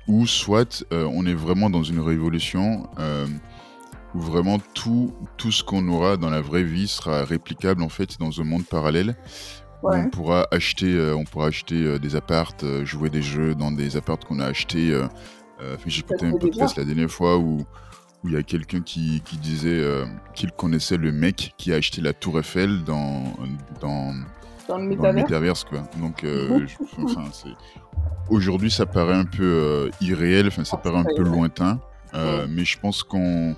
Ou 0.09 0.27
soit 0.27 0.85
on 0.91 1.25
est 1.27 1.35
vraiment 1.35 1.71
dans 1.71 1.85
une 1.85 2.01
révolution 2.01 2.89
où 4.15 4.21
vraiment 4.21 4.59
tout, 4.75 5.15
tout 5.37 5.53
ce 5.53 5.63
qu'on 5.63 5.87
aura 5.89 6.17
dans 6.17 6.31
la 6.31 6.41
vraie 6.41 6.65
vie 6.65 6.89
sera 6.89 7.25
réplicable 7.25 7.83
en 7.83 7.89
fait 7.89 8.19
dans 8.19 8.41
un 8.41 8.45
monde 8.45 8.67
parallèle. 8.67 9.17
Ouais. 9.83 10.03
On 10.05 10.11
pourra 10.11 10.47
acheter, 10.51 10.95
euh, 10.95 11.15
on 11.17 11.25
pourra 11.25 11.47
acheter 11.47 11.83
euh, 11.85 11.99
des 11.99 12.15
appartes, 12.17 12.65
euh, 12.65 12.85
jouer 12.85 13.09
des 13.09 13.23
jeux 13.23 13.55
dans 13.55 13.73
des 13.73 13.97
appartes 13.97 14.25
qu'on 14.25 14.39
a 14.41 14.47
achetés. 14.47 14.99
J'écoutais 15.87 16.27
un 16.27 16.33
podcast 16.33 16.77
la 16.77 16.85
dernière 16.85 17.11
fois 17.11 17.39
où 17.39 17.65
où 18.23 18.29
il 18.29 18.35
y 18.35 18.37
a 18.37 18.43
quelqu'un 18.43 18.83
qui, 18.83 19.23
qui 19.25 19.39
disait 19.39 19.83
qu'il 20.35 20.53
connaissait 20.53 20.99
le 20.99 21.11
mec 21.11 21.55
qui 21.57 21.73
a 21.73 21.77
acheté 21.77 22.03
la 22.03 22.13
Tour 22.13 22.39
Eiffel 22.39 22.85
dans, 22.85 23.33
dans, 23.81 24.13
Dans 24.69 24.77
le 24.79 25.13
métaverse 25.13 25.65
quoi. 25.65 25.83
Donc 25.99 26.25
euh, 26.25 26.67
aujourd'hui 28.29 28.71
ça 28.71 28.87
paraît 28.87 29.15
un 29.15 29.25
peu 29.25 29.43
euh, 29.43 29.91
irréel, 30.01 30.49
enfin 30.49 30.65
ça 30.65 30.77
Ah, 30.79 30.83
paraît 30.83 30.99
un 30.99 31.05
peu 31.17 31.23
lointain, 31.23 31.81
euh, 32.15 32.47
mais 32.49 32.65
je 32.65 32.79
pense 32.79 33.03
qu'on 33.03 33.57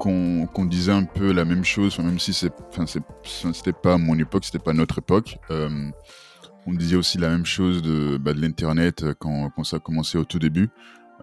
qu'on 0.00 0.64
disait 0.64 0.92
un 0.92 1.04
peu 1.04 1.30
la 1.32 1.44
même 1.44 1.64
chose, 1.64 1.98
même 1.98 2.18
si 2.18 2.32
c'était 2.32 3.72
pas 3.72 3.98
mon 3.98 4.18
époque, 4.18 4.44
c'était 4.46 4.58
pas 4.58 4.72
notre 4.72 4.98
époque. 4.98 5.36
euh, 5.50 5.90
on 6.66 6.72
disait 6.74 6.96
aussi 6.96 7.18
la 7.18 7.28
même 7.28 7.46
chose 7.46 7.82
de, 7.82 8.16
bah, 8.18 8.32
de 8.32 8.40
l'internet 8.40 9.02
euh, 9.02 9.14
quand, 9.18 9.50
quand 9.50 9.64
ça 9.64 9.76
a 9.76 9.80
commencé 9.80 10.18
au 10.18 10.24
tout 10.24 10.38
début. 10.38 10.68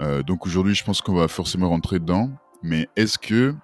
Euh, 0.01 0.23
donc 0.23 0.45
aujourd'hui, 0.45 0.73
je 0.75 0.83
pense 0.83 1.01
qu'on 1.01 1.13
va 1.15 1.27
forcément 1.27 1.69
rentrer 1.69 1.99
dedans. 1.99 2.29
Mais 2.63 2.87
est-ce 2.95 3.17
que, 3.17 3.55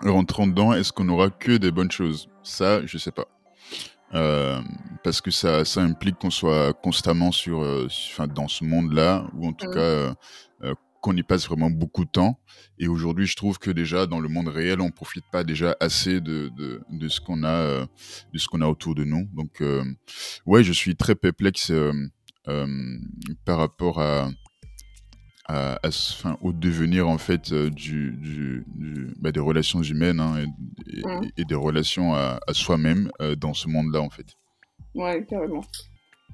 rentrant 0.00 0.46
dedans, 0.46 0.72
est-ce 0.72 0.92
qu'on 0.92 1.08
aura 1.08 1.28
que 1.30 1.56
des 1.56 1.70
bonnes 1.70 1.90
choses? 1.90 2.28
Ça, 2.42 2.84
je 2.86 2.98
sais 2.98 3.12
pas. 3.12 3.26
Euh, 4.14 4.60
parce 5.04 5.20
que 5.20 5.30
ça, 5.30 5.64
ça 5.64 5.82
implique 5.82 6.18
qu'on 6.18 6.30
soit 6.30 6.72
constamment 6.72 7.30
sur, 7.30 7.62
su- 7.90 8.12
enfin, 8.12 8.26
dans 8.26 8.48
ce 8.48 8.64
monde-là, 8.64 9.24
ou 9.34 9.48
en 9.48 9.52
tout 9.52 9.70
cas 9.70 10.14
qu'on 11.00 11.16
y 11.16 11.22
passe 11.22 11.46
vraiment 11.46 11.70
beaucoup 11.70 12.04
de 12.04 12.10
temps. 12.10 12.38
Et 12.78 12.88
aujourd'hui, 12.88 13.26
je 13.26 13.36
trouve 13.36 13.58
que 13.58 13.70
déjà 13.70 14.06
dans 14.06 14.20
le 14.20 14.28
monde 14.28 14.48
réel, 14.48 14.80
on 14.80 14.90
profite 14.90 15.24
pas 15.32 15.44
déjà 15.44 15.76
assez 15.80 16.20
de, 16.20 16.50
de, 16.56 16.82
de 16.90 17.08
ce 17.08 17.20
qu'on 17.20 17.42
a, 17.42 17.48
euh, 17.48 17.86
de 18.32 18.38
ce 18.38 18.46
qu'on 18.48 18.60
a 18.60 18.66
autour 18.66 18.94
de 18.94 19.04
nous. 19.04 19.28
Donc, 19.32 19.60
euh, 19.60 19.84
ouais, 20.46 20.62
je 20.64 20.72
suis 20.72 20.96
très 20.96 21.14
perplexe 21.14 21.70
euh, 21.70 21.92
euh, 22.48 22.66
par 23.44 23.58
rapport 23.58 24.00
à, 24.00 24.30
à, 25.46 25.78
à 25.82 25.90
ce- 25.90 26.12
enfin, 26.14 26.36
au 26.42 26.52
devenir 26.52 27.08
en 27.08 27.18
fait 27.18 27.52
du, 27.52 28.12
du, 28.12 28.64
du- 28.68 29.14
bah, 29.20 29.32
des 29.32 29.40
relations 29.40 29.82
humaines 29.82 30.20
hein, 30.20 30.44
et, 30.86 31.00
et- 31.00 31.32
et 31.38 31.44
des 31.44 31.54
relations 31.54 32.14
à, 32.14 32.38
à 32.46 32.54
soi-même 32.54 33.10
dans 33.38 33.54
ce 33.54 33.68
monde-là 33.68 34.00
en 34.00 34.10
fait. 34.10 34.26
Ouais, 34.94 35.24
carrément. 35.28 35.62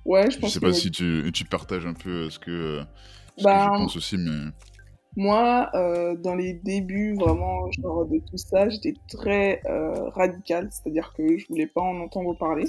Ouais, 0.04 0.26
je 0.30 0.36
Je 0.36 0.40
pense 0.40 0.52
sais 0.54 0.60
que 0.60 0.66
pas 0.66 0.72
si 0.72 0.90
tu, 0.90 1.30
tu 1.32 1.44
partages 1.44 1.84
un 1.86 1.94
peu 1.94 2.30
ce 2.30 2.38
que, 2.38 2.80
Bah, 3.42 3.68
que 3.70 3.74
je 3.76 3.82
pense 3.82 3.96
aussi, 3.96 4.16
mais 4.18 4.50
moi, 5.16 5.70
euh, 5.74 6.14
dans 6.16 6.34
les 6.34 6.52
débuts 6.54 7.14
vraiment 7.18 7.70
genre 7.72 8.04
de 8.06 8.18
tout 8.18 8.36
ça, 8.36 8.68
j'étais 8.68 8.94
très 9.08 9.60
euh, 9.66 10.08
radicale, 10.10 10.68
c'est-à-dire 10.70 11.12
que 11.16 11.38
je 11.38 11.46
voulais 11.48 11.66
pas 11.66 11.80
en 11.80 12.00
entendre 12.00 12.36
parler 12.38 12.64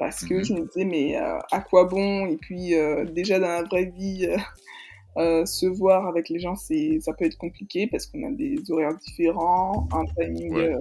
parce 0.00 0.24
que 0.24 0.34
Mhm. 0.34 0.44
je 0.44 0.52
me 0.54 0.66
disais 0.66 0.84
mais 0.84 1.16
euh, 1.16 1.38
à 1.52 1.60
quoi 1.60 1.84
bon? 1.84 2.26
Et 2.26 2.36
puis 2.36 2.74
euh, 2.74 3.04
déjà 3.04 3.38
dans 3.38 3.48
la 3.48 3.62
vraie 3.62 3.92
vie, 3.96 4.26
euh, 4.28 4.36
euh, 5.18 5.44
se 5.46 5.66
voir 5.66 6.06
avec 6.06 6.28
les 6.28 6.38
gens, 6.40 6.54
c'est 6.56 6.98
ça 7.00 7.12
peut 7.12 7.24
être 7.24 7.38
compliqué 7.38 7.86
parce 7.86 8.06
qu'on 8.06 8.24
a 8.24 8.30
des 8.32 8.56
horaires 8.70 8.96
différents, 8.96 9.88
un 9.92 10.04
timing. 10.16 10.52
Ouais. 10.54 10.74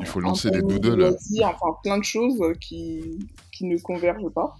il 0.00 0.06
faut 0.06 0.20
lancer 0.20 0.50
des 0.50 0.62
doodles. 0.62 1.14
enfin 1.44 1.76
plein 1.82 1.98
de 1.98 2.04
choses 2.04 2.40
qui, 2.60 3.18
qui 3.52 3.66
ne 3.66 3.76
convergent 3.78 4.30
pas. 4.34 4.54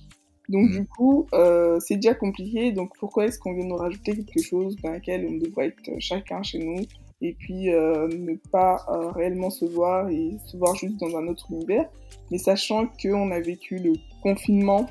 Donc 0.52 0.68
Mm. 0.68 0.72
du 0.80 0.86
coup, 0.86 1.26
euh, 1.32 1.80
c'est 1.80 1.96
déjà 1.96 2.14
compliqué. 2.14 2.72
Donc 2.72 2.90
pourquoi 2.98 3.24
est-ce 3.24 3.38
qu'on 3.38 3.54
vient 3.54 3.64
nous 3.64 3.76
rajouter 3.76 4.14
quelque 4.14 4.42
chose 4.42 4.76
dans 4.82 4.90
laquelle 4.90 5.26
on 5.28 5.38
devrait 5.38 5.68
être 5.68 5.90
chacun 5.98 6.42
chez 6.42 6.58
nous 6.58 6.82
et 7.22 7.34
puis 7.34 7.72
euh, 7.72 8.08
ne 8.08 8.34
pas 8.50 8.84
euh, 8.88 9.10
réellement 9.10 9.48
se 9.48 9.64
voir 9.64 10.08
et 10.10 10.36
se 10.46 10.56
voir 10.56 10.74
juste 10.74 10.98
dans 11.00 11.16
un 11.16 11.26
autre 11.28 11.46
univers. 11.50 11.88
Mais 12.30 12.38
sachant 12.38 12.86
qu'on 13.00 13.30
a 13.30 13.40
vécu 13.40 13.78
le 13.78 13.92
confinement, 14.22 14.90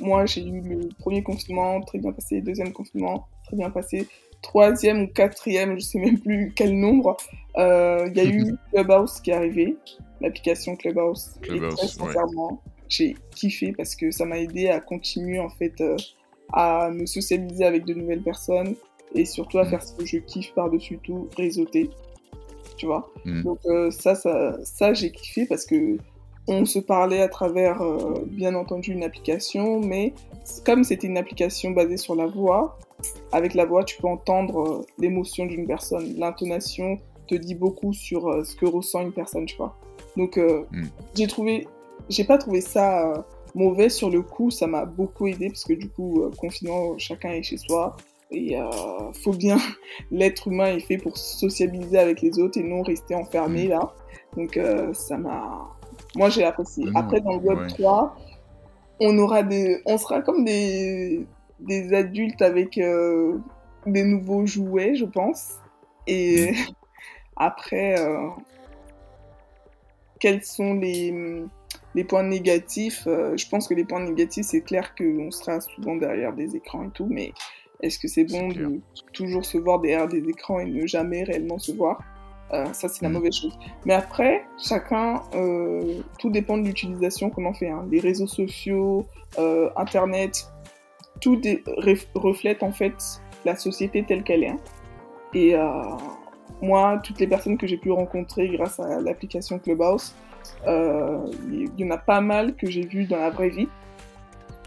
moi 0.00 0.24
j'ai 0.24 0.46
eu 0.46 0.60
le 0.60 0.88
premier 0.98 1.22
confinement 1.22 1.80
très 1.82 1.98
bien 1.98 2.12
passé, 2.12 2.40
deuxième 2.40 2.72
confinement 2.72 3.26
très 3.44 3.56
bien 3.56 3.70
passé, 3.70 4.08
troisième 4.40 5.02
ou 5.02 5.06
quatrième, 5.08 5.74
je 5.78 5.84
sais 5.84 5.98
même 5.98 6.18
plus 6.18 6.52
quel 6.56 6.78
nombre, 6.78 7.16
euh, 7.58 8.08
il 8.10 8.16
y 8.16 8.20
a 8.20 8.24
eu 8.24 8.54
Clubhouse 8.72 9.20
qui 9.20 9.32
est 9.32 9.34
arrivé, 9.34 9.76
l'application 10.20 10.76
Clubhouse. 10.76 11.34
Clubhouse, 11.42 11.82
et 11.82 11.98
très 11.98 12.06
ouais. 12.06 12.14
J'ai 12.90 13.16
kiffé 13.34 13.72
parce 13.72 13.94
que 13.94 14.10
ça 14.10 14.26
m'a 14.26 14.38
aidé 14.38 14.68
à 14.68 14.80
continuer 14.80 15.38
en 15.38 15.48
fait 15.48 15.80
euh, 15.80 15.96
à 16.52 16.90
me 16.90 17.06
socialiser 17.06 17.64
avec 17.64 17.84
de 17.86 17.94
nouvelles 17.94 18.22
personnes 18.22 18.74
et 19.14 19.24
surtout 19.24 19.58
à 19.58 19.64
Mm. 19.64 19.70
faire 19.70 19.82
ce 19.82 19.92
que 19.94 20.04
je 20.04 20.18
kiffe 20.18 20.52
par-dessus 20.54 20.98
tout, 21.02 21.28
réseauter. 21.38 21.88
Tu 22.76 22.86
vois 22.86 23.10
Mm. 23.24 23.42
Donc 23.42 23.58
euh, 23.66 23.90
ça, 23.90 24.14
ça, 24.14 24.58
ça 24.64 24.92
j'ai 24.92 25.10
kiffé 25.12 25.46
parce 25.46 25.64
que 25.64 25.96
on 26.48 26.64
se 26.64 26.78
parlait 26.80 27.20
à 27.20 27.28
travers, 27.28 27.80
euh, 27.82 28.24
bien 28.26 28.54
entendu, 28.56 28.92
une 28.92 29.04
application, 29.04 29.78
mais 29.78 30.12
comme 30.66 30.82
c'était 30.82 31.06
une 31.06 31.18
application 31.18 31.70
basée 31.70 31.96
sur 31.98 32.16
la 32.16 32.26
voix, 32.26 32.76
avec 33.30 33.54
la 33.54 33.64
voix, 33.66 33.84
tu 33.84 34.00
peux 34.00 34.08
entendre 34.08 34.84
l'émotion 34.98 35.46
d'une 35.46 35.66
personne. 35.66 36.14
L'intonation 36.18 36.98
te 37.28 37.36
dit 37.36 37.54
beaucoup 37.54 37.92
sur 37.92 38.44
ce 38.44 38.56
que 38.56 38.66
ressent 38.66 39.02
une 39.02 39.12
personne, 39.12 39.44
tu 39.46 39.56
vois. 39.56 39.76
Donc, 40.16 40.38
Mm. 40.38 40.84
j'ai 41.14 41.26
trouvé, 41.28 41.68
j'ai 42.10 42.24
pas 42.24 42.36
trouvé 42.36 42.60
ça 42.60 43.08
euh, 43.08 43.22
mauvais 43.54 43.88
sur 43.88 44.10
le 44.10 44.22
coup, 44.22 44.50
ça 44.50 44.66
m'a 44.66 44.84
beaucoup 44.84 45.26
aidé 45.26 45.48
parce 45.48 45.64
que 45.64 45.72
du 45.72 45.88
coup, 45.88 46.22
euh, 46.22 46.30
confinement, 46.36 46.98
chacun 46.98 47.30
est 47.30 47.42
chez 47.42 47.56
soi. 47.56 47.96
Et 48.30 48.60
euh, 48.60 49.12
faut 49.24 49.32
bien, 49.32 49.58
l'être 50.10 50.48
humain 50.48 50.66
est 50.66 50.80
fait 50.80 50.98
pour 50.98 51.16
sociabiliser 51.16 51.98
avec 51.98 52.20
les 52.20 52.38
autres 52.38 52.58
et 52.58 52.62
non 52.62 52.82
rester 52.82 53.14
enfermé 53.14 53.66
Mm. 53.66 53.70
là. 53.70 53.94
Donc 54.36 54.56
euh, 54.56 54.92
ça 54.92 55.16
m'a, 55.16 55.68
moi 56.16 56.28
j'ai 56.28 56.44
apprécié. 56.44 56.84
Après 56.94 57.20
dans 57.20 57.32
le 57.32 57.38
Web 57.38 57.58
ouais. 57.58 57.66
3, 57.68 58.16
on 59.00 59.18
aura 59.18 59.42
des, 59.42 59.80
on 59.86 59.98
sera 59.98 60.20
comme 60.20 60.44
des, 60.44 61.26
des 61.58 61.92
adultes 61.94 62.42
avec 62.42 62.78
des 63.86 64.04
nouveaux 64.04 64.46
jouets, 64.46 64.94
je 64.94 65.04
pense. 65.04 65.58
Et 66.06 66.52
après, 67.36 67.98
euh, 67.98 68.28
quels 70.18 70.44
sont 70.44 70.74
les, 70.74 71.44
les 71.94 72.04
points 72.04 72.22
négatifs 72.22 73.04
Euh, 73.06 73.36
Je 73.36 73.48
pense 73.48 73.68
que 73.68 73.74
les 73.74 73.84
points 73.84 74.00
négatifs, 74.02 74.46
c'est 74.46 74.60
clair 74.62 74.94
qu'on 74.94 75.30
sera 75.30 75.60
souvent 75.60 75.96
derrière 75.96 76.32
des 76.32 76.56
écrans 76.56 76.84
et 76.84 76.90
tout, 76.90 77.06
mais 77.08 77.32
est-ce 77.82 77.98
que 77.98 78.08
c'est 78.08 78.24
bon 78.24 78.48
de 78.48 78.80
toujours 79.12 79.44
se 79.44 79.58
voir 79.58 79.80
derrière 79.80 80.06
des 80.08 80.28
écrans 80.28 80.60
et 80.60 80.66
ne 80.66 80.86
jamais 80.86 81.22
réellement 81.24 81.58
se 81.58 81.72
voir? 81.72 82.00
Euh, 82.52 82.64
ça, 82.72 82.88
c'est 82.88 83.02
la 83.02 83.08
Mm. 83.08 83.12
mauvaise 83.12 83.34
chose. 83.34 83.56
Mais 83.86 83.94
après, 83.94 84.44
chacun, 84.58 85.22
euh, 85.34 86.00
tout 86.18 86.30
dépend 86.30 86.58
de 86.58 86.64
l'utilisation 86.66 87.30
qu'on 87.30 87.44
en 87.44 87.52
fait. 87.54 87.68
hein. 87.68 87.86
Les 87.90 88.00
réseaux 88.00 88.26
sociaux, 88.26 89.06
euh, 89.38 89.70
Internet, 89.76 90.50
tout 91.20 91.40
reflète 92.14 92.62
en 92.62 92.72
fait 92.72 92.94
la 93.44 93.54
société 93.56 94.04
telle 94.04 94.24
qu'elle 94.24 94.42
est. 94.42 94.48
Hein. 94.48 94.56
Et 95.32 95.54
moi, 96.60 97.00
toutes 97.04 97.20
les 97.20 97.26
personnes 97.28 97.56
que 97.56 97.66
j'ai 97.66 97.76
pu 97.76 97.90
rencontrer 97.92 98.48
grâce 98.48 98.80
à 98.80 99.00
l'application 99.00 99.58
Clubhouse, 99.58 100.14
il 100.66 101.70
y 101.78 101.84
en 101.84 101.90
a 101.90 101.98
pas 101.98 102.20
mal 102.20 102.54
que 102.54 102.68
j'ai 102.68 102.86
vu 102.86 103.06
dans 103.06 103.18
la 103.18 103.30
vraie 103.30 103.50
vie. 103.50 103.68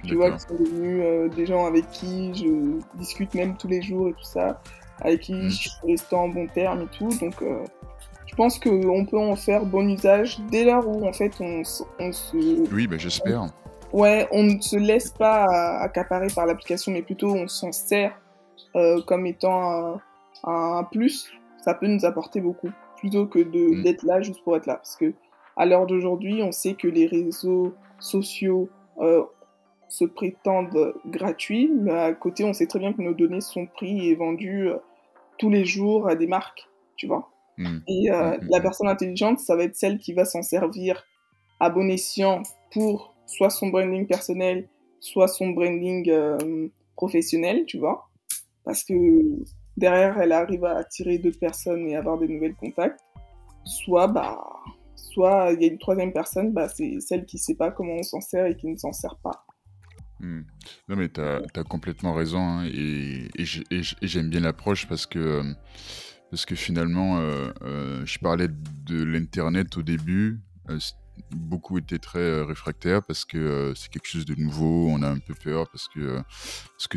Tu 0.04 0.16
vois, 0.16 0.32
qui 0.32 0.40
sont 0.42 0.56
devenus 0.56 1.32
des 1.34 1.46
gens 1.46 1.66
avec 1.66 1.90
qui 1.92 2.34
je 2.34 2.98
discute 2.98 3.34
même 3.36 3.56
tous 3.56 3.70
les 3.70 3.82
jours 3.82 4.10
et 4.10 4.12
tout 4.14 4.24
ça, 4.24 4.60
avec 5.00 5.22
qui 5.22 5.34
mm. 5.34 5.50
je 5.50 5.56
suis 5.56 5.72
resté 5.88 6.16
en 6.16 6.28
bon 6.28 6.46
terme 6.48 6.82
et 6.82 6.98
tout. 6.98 7.08
Donc, 7.22 7.42
je 8.34 8.38
pense 8.38 8.58
qu'on 8.58 9.06
peut 9.06 9.20
en 9.20 9.36
faire 9.36 9.64
bon 9.64 9.88
usage 9.88 10.40
dès 10.50 10.64
lors 10.64 10.88
où 10.88 11.08
en 11.08 11.14
fait 11.14 11.34
on, 11.40 11.64
se. 11.64 12.74
Oui, 12.74 12.88
ben 12.88 13.00
j'espère. 13.00 13.46
ouais, 13.92 14.28
on 14.32 14.42
ne 14.42 14.60
se 14.60 14.76
laisse 14.76 15.12
pas 15.12 15.46
accaparer 15.78 16.28
par 16.34 16.48
l'application, 16.48 16.92
mais 16.92 17.04
plutôt 17.04 17.32
on 17.32 17.48
s'en 17.48 17.72
sert 17.72 18.20
euh, 18.76 19.00
comme 19.04 19.28
étant 19.28 20.00
un, 20.44 20.84
plus. 20.92 21.30
Ça 21.64 21.76
peut 21.76 21.86
nous 21.86 22.06
apporter 22.06 22.42
beaucoup 22.42 22.72
plutôt 22.98 23.28
que 23.28 23.38
mm. 23.38 23.84
d'être 23.84 24.02
là 24.02 24.20
juste 24.24 24.44
pour 24.44 24.58
être 24.58 24.66
là. 24.66 24.78
Parce 24.78 24.96
que 24.96 25.14
à 25.56 25.66
l'heure 25.66 25.86
d'aujourd'hui, 25.86 26.42
on 26.44 26.52
sait 26.52 26.74
que 26.74 26.88
les 26.88 27.06
réseaux 27.06 27.74
sociaux 28.00 28.70
euh, 29.00 29.24
se 29.88 30.06
prétendent 30.06 30.96
gratuits, 31.06 31.72
mais 31.72 31.92
à 31.92 32.14
côté, 32.14 32.44
on 32.44 32.54
sait 32.54 32.66
très 32.66 32.80
bien 32.80 32.94
que 32.94 33.02
nos 33.02 33.14
données 33.14 33.42
sont 33.42 33.68
prises 33.68 34.04
et 34.04 34.16
vendues 34.16 34.70
euh, 34.70 34.78
tous 35.38 35.50
les 35.50 35.66
jours 35.66 36.08
à 36.08 36.16
des 36.16 36.26
marques, 36.28 36.68
tu 36.96 37.06
vois. 37.06 37.30
Hmm. 37.58 37.80
Et 37.88 38.12
euh, 38.12 38.32
hmm, 38.32 38.46
hmm, 38.46 38.48
la 38.50 38.60
personne 38.60 38.88
intelligente, 38.88 39.40
ça 39.40 39.56
va 39.56 39.64
être 39.64 39.76
celle 39.76 40.00
qui 40.00 40.14
va 40.14 40.26
s'en 40.26 40.42
servir 40.42 41.04
à 41.60 41.70
bon 41.70 41.90
escient 41.90 42.42
pour 42.72 43.14
soit 43.28 43.52
son 43.52 43.68
branding 43.68 44.08
personnel, 44.08 44.68
soit 45.00 45.28
son 45.28 45.50
branding 45.50 46.10
euh, 46.10 46.68
professionnel, 46.96 47.66
tu 47.68 47.78
vois. 47.78 48.10
Parce 48.64 48.84
que 48.84 48.94
derrière, 49.78 50.20
elle 50.20 50.32
arrive 50.32 50.66
à 50.66 50.78
attirer 50.78 51.20
d'autres 51.20 51.40
personnes 51.40 51.88
et 51.88 51.96
avoir 51.96 52.18
des 52.18 52.28
nouvelles 52.28 52.56
contacts. 52.56 53.00
Soit, 53.66 54.08
bah, 54.08 54.42
soit 55.04 55.52
il 55.54 55.62
y 55.62 55.66
a 55.66 55.72
une 55.72 55.80
troisième 55.80 56.14
personne, 56.14 56.54
bah, 56.54 56.70
c'est 56.70 57.00
celle 57.00 57.26
qui 57.26 57.38
sait 57.38 57.56
pas 57.56 57.72
comment 57.72 57.96
on 57.96 58.04
s'en 58.04 58.22
sert 58.22 58.46
et 58.46 58.56
qui 58.56 58.68
ne 58.68 58.78
s'en 58.78 58.94
sert 58.94 59.18
pas. 59.18 59.46
Non, 60.20 60.96
mais 60.96 61.10
tu 61.10 61.22
as, 61.22 61.64
complètement 61.68 62.14
raison. 62.14 62.40
Hein, 62.40 62.66
et, 62.66 63.28
j'aime 64.02 64.30
bien 64.30 64.40
l'approche 64.40 64.88
parce 64.88 65.06
que 65.06 65.20
euh, 65.20 66.56
finalement, 66.56 67.20
euh, 67.20 67.52
euh, 67.64 68.06
je 68.06 68.20
parlais 68.20 68.48
de 68.48 69.04
l'Internet 69.04 69.78
au 69.78 69.84
début. 69.84 70.40
Beaucoup 71.32 71.78
étaient 71.78 72.00
très 72.00 72.42
réfractaires 72.42 73.04
parce 73.04 73.26
que 73.26 73.74
c'est 73.76 73.90
quelque 73.90 74.08
chose 74.08 74.26
de 74.26 74.36
nouveau. 74.36 74.88
On 74.90 75.02
a 75.04 75.10
un 75.10 75.20
peu 75.20 75.34
peur 75.34 75.70
parce 75.70 75.90
que, 75.90 76.24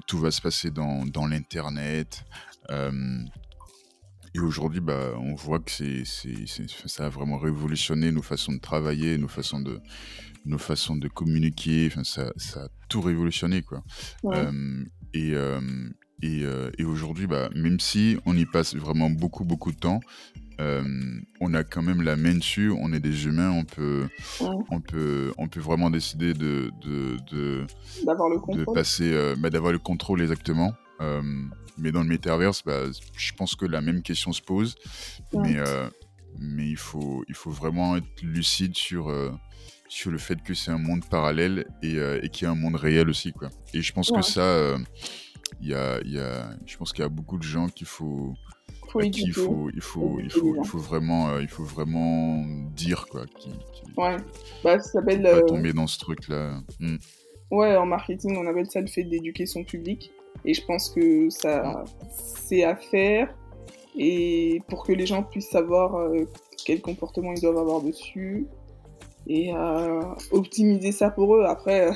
tout 0.06 0.18
va 0.18 0.30
se 0.30 0.40
passer 0.40 0.70
dans 0.70 1.26
l'Internet. 1.26 2.24
Et 4.36 4.40
aujourd'hui, 4.40 4.80
bah, 4.80 5.14
on 5.18 5.34
voit 5.34 5.60
que 5.60 5.70
c'est, 5.70 6.04
ça 6.04 7.06
a 7.06 7.08
vraiment 7.08 7.38
révolutionné 7.38 8.12
nos 8.12 8.20
façons 8.20 8.52
de 8.52 8.58
travailler, 8.58 9.16
nos 9.16 9.28
façons 9.28 9.60
de, 9.60 9.80
nos 10.44 10.58
façons 10.58 10.96
de 10.96 11.08
communiquer. 11.08 11.88
Enfin, 11.90 12.04
ça, 12.04 12.32
ça 12.36 12.64
a 12.64 12.68
tout 12.90 13.00
révolutionné, 13.00 13.62
quoi. 13.62 13.82
et, 15.14 15.32
euh, 15.34 15.60
et, 16.22 16.84
aujourd'hui, 16.84 17.26
bah, 17.26 17.48
même 17.54 17.80
si 17.80 18.18
on 18.26 18.36
y 18.36 18.44
passe 18.44 18.74
vraiment 18.74 19.08
beaucoup, 19.08 19.44
beaucoup 19.44 19.72
de 19.72 19.78
temps, 19.78 20.00
on 20.58 21.54
a 21.54 21.64
quand 21.64 21.82
même 21.82 22.02
la 22.02 22.16
main 22.16 22.34
dessus, 22.34 22.70
on 22.70 22.92
est 22.92 23.00
des 23.00 23.24
humains, 23.26 23.52
on 23.52 23.64
peut, 23.64 24.06
on 24.70 24.80
peut, 24.80 25.32
on 25.38 25.48
peut 25.48 25.60
vraiment 25.60 25.88
décider 25.88 26.34
de, 26.34 26.70
de, 26.82 27.66
d'avoir 28.04 28.28
le 28.28 28.38
contrôle. 28.38 28.66
De 28.66 28.72
passer, 28.74 29.12
euh, 29.12 29.34
bah, 29.38 29.48
d'avoir 29.48 29.72
le 29.72 29.78
contrôle 29.78 30.20
exactement. 30.20 30.74
Mais 31.00 31.92
dans 31.92 32.02
le 32.02 32.08
métaverse, 32.08 32.62
bah, 32.64 32.84
je 33.16 33.32
pense 33.34 33.54
que 33.54 33.66
la 33.66 33.80
même 33.80 34.02
question 34.02 34.32
se 34.32 34.42
pose. 34.42 34.76
Mais, 35.32 35.56
mais 36.38 36.68
il, 36.68 36.76
faut, 36.76 37.24
il 37.28 37.34
faut 37.34 37.50
vraiment 37.50 37.96
être 37.96 38.22
lucide 38.22 38.76
sur, 38.76 39.12
sur 39.88 40.10
le 40.10 40.18
fait 40.18 40.42
que 40.42 40.54
c'est 40.54 40.70
un 40.70 40.78
monde 40.78 41.04
parallèle 41.08 41.66
et, 41.82 41.96
et 42.22 42.28
qu'il 42.28 42.44
y 42.44 42.48
a 42.48 42.52
un 42.52 42.56
monde 42.56 42.76
réel 42.76 43.08
aussi. 43.08 43.32
Quoi. 43.32 43.48
Et 43.74 43.82
je 43.82 43.92
pense 43.92 44.10
que 44.10 44.22
ça 44.22 44.76
il 45.60 45.68
y 45.68 45.74
a, 45.74 46.00
y 46.04 46.18
a, 46.18 46.50
je 46.66 46.76
pense 46.76 46.92
qu'il 46.92 47.02
y 47.02 47.06
a 47.06 47.08
beaucoup 47.08 47.38
de 47.38 47.42
gens 47.42 47.68
qu'il 47.68 47.86
faut, 47.86 48.34
faut 48.88 49.00
il 49.00 49.32
faut, 49.32 49.70
il 49.72 49.80
faut, 49.80 50.20
il 50.20 50.30
faut, 50.30 50.56
il 50.56 50.66
faut 50.66 50.78
vraiment, 50.78 51.30
euh, 51.30 51.42
il 51.42 51.48
faut 51.48 51.64
vraiment 51.64 52.44
dire 52.74 53.06
quoi. 53.08 53.26
Qui, 53.26 53.50
ouais. 53.96 54.16
Bah, 54.64 54.78
ça 54.80 54.92
s'appelle. 54.92 55.22
Pas 55.22 55.28
euh, 55.36 55.42
tomber 55.42 55.72
dans 55.72 55.86
ce 55.86 55.98
truc 55.98 56.28
là. 56.28 56.60
Hmm. 56.80 56.96
Ouais, 57.50 57.76
en 57.76 57.86
marketing, 57.86 58.36
on 58.36 58.46
appelle 58.48 58.66
ça 58.66 58.80
le 58.80 58.88
fait 58.88 59.04
d'éduquer 59.04 59.46
son 59.46 59.64
public. 59.64 60.10
Et 60.46 60.54
je 60.54 60.64
pense 60.64 60.90
que 60.90 61.28
ça, 61.28 61.84
c'est 62.10 62.62
à 62.62 62.76
faire. 62.76 63.34
Et 63.98 64.60
pour 64.68 64.84
que 64.84 64.92
les 64.92 65.06
gens 65.06 65.22
puissent 65.22 65.50
savoir 65.50 65.96
euh, 65.96 66.28
quel 66.64 66.80
comportement 66.80 67.32
ils 67.32 67.40
doivent 67.40 67.58
avoir 67.58 67.80
dessus. 67.82 68.46
Et 69.28 69.52
optimiser 70.30 70.92
ça 70.92 71.10
pour 71.10 71.34
eux. 71.34 71.44
Après, 71.44 71.90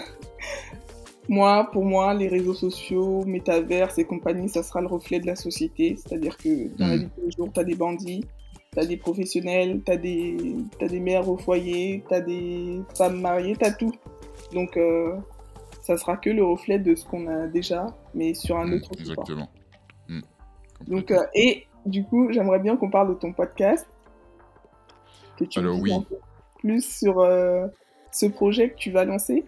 moi, 1.28 1.68
pour 1.72 1.84
moi, 1.84 2.12
les 2.12 2.26
réseaux 2.26 2.54
sociaux, 2.54 3.24
métavers 3.24 3.96
et 3.96 4.04
compagnie, 4.04 4.48
ça 4.48 4.64
sera 4.64 4.80
le 4.80 4.88
reflet 4.88 5.20
de 5.20 5.26
la 5.26 5.36
société. 5.36 5.96
C'est-à-dire 5.96 6.36
que 6.36 6.76
dans 6.76 6.88
la 6.88 6.96
hmm. 6.96 6.98
vie 6.98 7.04
de 7.04 7.10
tous 7.10 7.26
les 7.26 7.30
jours, 7.30 7.52
tu 7.54 7.60
as 7.60 7.64
des 7.64 7.76
bandits, 7.76 8.24
tu 8.72 8.78
as 8.80 8.84
des 8.84 8.96
professionnels, 8.96 9.80
tu 9.86 9.92
as 9.92 9.96
des, 9.96 10.36
des 10.80 11.00
mères 11.00 11.28
au 11.28 11.36
foyer, 11.36 12.02
tu 12.08 12.14
as 12.14 12.20
des 12.20 12.80
femmes 12.96 13.20
mariées, 13.20 13.54
tu 13.56 13.64
as 13.64 13.72
tout. 13.72 13.92
Donc, 14.52 14.76
euh, 14.76 15.14
ça 15.90 15.96
sera 15.96 16.16
que 16.16 16.30
le 16.30 16.44
reflet 16.44 16.78
de 16.78 16.94
ce 16.94 17.04
qu'on 17.04 17.26
a 17.26 17.48
déjà, 17.48 17.86
mais 18.14 18.32
sur 18.32 18.56
un 18.56 18.68
hmm, 18.68 18.74
autre 18.74 18.96
support. 18.96 19.00
Exactement. 19.00 19.50
Hmm, 20.08 20.20
Donc, 20.86 21.10
euh, 21.10 21.26
et 21.34 21.66
du 21.84 22.04
coup, 22.04 22.30
j'aimerais 22.30 22.60
bien 22.60 22.76
qu'on 22.76 22.90
parle 22.90 23.08
de 23.08 23.14
ton 23.14 23.32
podcast. 23.32 23.88
Que 25.36 25.44
tu 25.46 25.58
Alors, 25.58 25.80
oui. 25.80 25.92
plus 26.60 26.98
sur 26.98 27.18
euh, 27.18 27.66
ce 28.12 28.26
projet 28.26 28.70
que 28.70 28.76
tu 28.76 28.92
vas 28.92 29.04
lancer. 29.04 29.44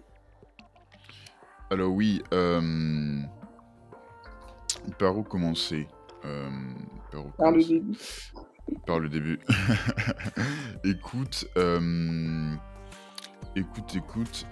Alors 1.71 1.93
oui, 1.93 2.21
euh, 2.33 3.21
par 4.99 5.17
où 5.17 5.23
commencer? 5.23 5.87
Par, 7.37 7.51
le 7.51 7.63
début. 7.63 7.97
Par 8.85 8.99
le 8.99 9.07
début. 9.07 9.39
écoute, 10.83 11.47
écoute, 13.55 13.95
écoute. 13.95 14.45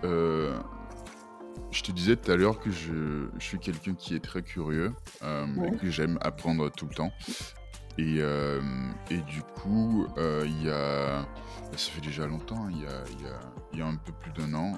Je 1.71 1.83
te 1.83 1.91
disais 1.91 2.15
tout 2.15 2.31
à 2.31 2.35
l'heure 2.35 2.59
que 2.59 2.71
je, 2.71 3.27
suis 3.39 3.59
quelqu'un 3.59 3.93
qui 3.93 4.15
est 4.15 4.23
très 4.23 4.41
curieux 4.41 4.93
et 5.23 5.77
que 5.77 5.89
j'aime 5.89 6.17
apprendre 6.21 6.69
tout 6.69 6.87
le 6.87 6.93
temps. 6.93 7.11
Et, 7.97 8.19
et 9.09 9.17
du 9.27 9.41
coup, 9.55 10.07
il 10.17 10.63
y 10.63 10.69
a, 10.69 11.25
ça 11.71 11.91
fait 11.91 12.01
déjà 12.01 12.25
longtemps, 12.25 12.67
il 12.69 12.81
y 12.81 12.85
a, 12.85 12.89
y, 12.89 13.27
a, 13.27 13.77
y 13.77 13.81
a, 13.81 13.85
un 13.85 13.95
peu 13.95 14.11
plus 14.11 14.31
d'un 14.31 14.53
an, 14.53 14.73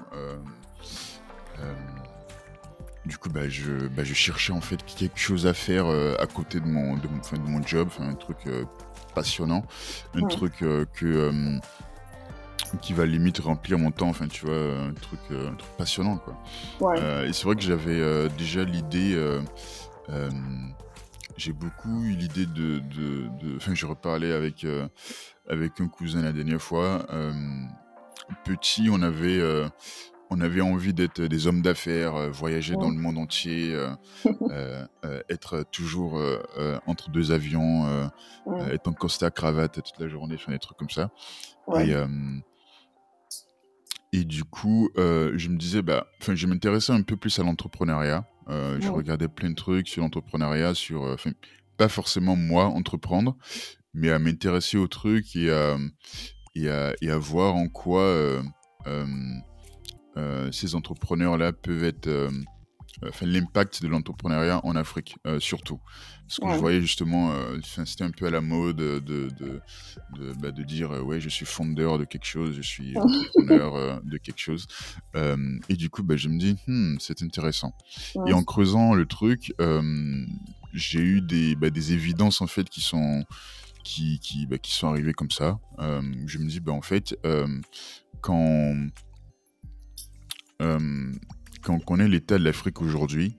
du 3.06 3.18
coup, 3.18 3.28
bah, 3.28 3.48
je, 3.48 3.86
bah, 3.88 4.02
je 4.02 4.14
cherchais 4.14 4.52
en 4.52 4.60
fait 4.60 4.82
quelque 4.84 5.18
chose 5.18 5.46
à 5.46 5.52
faire 5.52 5.86
euh, 5.86 6.14
à 6.18 6.26
côté 6.26 6.58
de 6.60 6.66
mon, 6.66 6.96
de 6.96 7.06
mon, 7.06 7.44
de 7.44 7.50
mon 7.50 7.62
job, 7.62 7.88
un 8.00 8.14
truc 8.14 8.38
euh, 8.46 8.64
passionnant, 9.14 9.64
un 10.14 10.26
truc 10.26 10.62
euh, 10.62 10.86
que 10.94 11.58
qui 12.80 12.92
va 12.92 13.06
limite 13.06 13.38
remplir 13.38 13.78
mon 13.78 13.90
temps, 13.90 14.08
enfin 14.08 14.28
tu 14.28 14.46
vois, 14.46 14.56
un 14.56 14.92
truc, 14.94 15.20
un 15.30 15.54
truc 15.54 15.70
passionnant 15.76 16.18
quoi. 16.18 16.94
et 17.24 17.32
c'est 17.32 17.44
vrai 17.44 17.56
que 17.56 17.62
j'avais 17.62 18.28
déjà 18.30 18.64
l'idée, 18.64 19.18
j'ai 21.36 21.52
beaucoup 21.52 22.02
eu 22.04 22.10
l'idée 22.10 22.46
de, 22.46 22.78
de, 22.78 23.56
enfin 23.56 23.74
je 23.74 23.86
reparlais 23.86 24.32
avec 24.32 24.66
avec 25.48 25.80
un 25.80 25.88
cousin 25.88 26.22
la 26.22 26.32
dernière 26.32 26.62
fois. 26.62 27.06
petit, 28.44 28.88
on 28.90 29.02
avait 29.02 29.40
on 30.30 30.40
avait 30.40 30.60
envie 30.60 30.92
d'être 30.92 31.22
des 31.22 31.46
hommes 31.46 31.62
d'affaires, 31.62 32.16
euh, 32.16 32.30
voyager 32.30 32.74
dans 32.74 32.90
le 32.90 32.96
monde 32.96 33.18
entier, 33.18 33.72
euh, 33.74 33.94
euh, 34.50 35.20
être 35.28 35.64
toujours 35.70 36.20
entre 36.86 37.10
deux 37.10 37.32
avions, 37.32 38.10
être 38.70 38.88
en 38.88 38.92
costard 38.92 39.32
cravate 39.32 39.82
toute 39.82 39.98
la 39.98 40.08
journée, 40.08 40.36
faire 40.36 40.52
des 40.52 40.58
trucs 40.58 40.78
comme 40.78 40.90
ça. 40.90 41.10
Et, 41.78 41.94
du 44.22 44.44
coup, 44.44 44.90
je 44.96 45.48
me 45.48 45.56
disais, 45.56 45.82
bah, 45.82 46.06
je 46.20 46.46
m'intéressais 46.46 46.92
un 46.92 47.02
peu 47.02 47.16
plus 47.16 47.36
à 47.40 47.42
l'entrepreneuriat. 47.42 48.28
Je 48.48 48.88
regardais 48.88 49.26
plein 49.26 49.50
de 49.50 49.56
trucs 49.56 49.88
sur 49.88 50.02
l'entrepreneuriat, 50.02 50.74
sur, 50.74 51.16
pas 51.76 51.88
forcément 51.88 52.36
moi 52.36 52.66
entreprendre, 52.66 53.36
mais 53.92 54.10
à 54.10 54.20
m'intéresser 54.20 54.76
aux 54.76 54.86
trucs 54.86 55.34
et 55.34 55.50
à, 55.50 55.76
et 56.54 56.68
à, 56.68 57.18
voir 57.18 57.56
en 57.56 57.68
quoi 57.68 58.40
euh, 60.16 60.50
ces 60.52 60.76
entrepreneurs-là 60.76 61.52
peuvent 61.52 61.82
être 61.82 62.06
euh, 62.06 62.30
enfin, 63.06 63.26
l'impact 63.26 63.82
de 63.82 63.88
l'entrepreneuriat 63.88 64.60
en 64.64 64.76
Afrique, 64.76 65.16
euh, 65.26 65.40
surtout. 65.40 65.80
Parce 66.26 66.40
que 66.40 66.54
je 66.54 66.60
voyais 66.60 66.80
justement, 66.80 67.34
c'était 67.84 68.04
un 68.04 68.10
peu 68.10 68.26
à 68.26 68.30
la 68.30 68.40
mode 68.40 68.76
de, 68.76 68.98
de, 68.98 69.28
de, 69.28 70.32
bah, 70.40 70.52
de 70.52 70.62
dire, 70.62 70.90
ouais, 71.04 71.20
je 71.20 71.28
suis 71.28 71.44
fondeur 71.44 71.98
de 71.98 72.04
quelque 72.04 72.24
chose, 72.24 72.56
je 72.56 72.62
suis 72.62 72.96
entrepreneur 72.96 74.00
de 74.04 74.16
quelque 74.16 74.40
chose. 74.40 74.66
et 75.14 75.76
du 75.76 75.90
coup, 75.90 76.02
bah, 76.02 76.16
je 76.16 76.28
me 76.30 76.38
dis, 76.38 76.56
hmm, 76.66 76.96
c'est 76.98 77.22
intéressant. 77.22 77.74
Et 78.26 78.32
en 78.32 78.42
creusant 78.42 78.94
le 78.94 79.04
truc, 79.04 79.52
j'ai 80.72 81.00
eu 81.00 81.20
des, 81.20 81.56
bah, 81.56 81.68
des 81.68 81.92
évidences 81.92 82.40
en 82.40 82.46
fait 82.46 82.70
qui 82.70 82.80
sont 82.80 83.24
qui, 83.84 84.18
qui, 84.18 84.46
bah, 84.46 84.58
qui 84.58 84.72
sont 84.72 84.88
arrivées 84.88 85.12
comme 85.12 85.30
ça. 85.30 85.58
Euh, 85.78 86.02
je 86.26 86.38
me 86.38 86.48
dis, 86.48 86.58
bah, 86.58 86.72
en 86.72 86.82
fait, 86.82 87.16
quand, 88.22 88.74
quand 91.64 91.74
on 91.74 91.80
connaît 91.80 92.08
l'état 92.08 92.38
de 92.38 92.44
l'Afrique 92.44 92.82
aujourd'hui, 92.82 93.36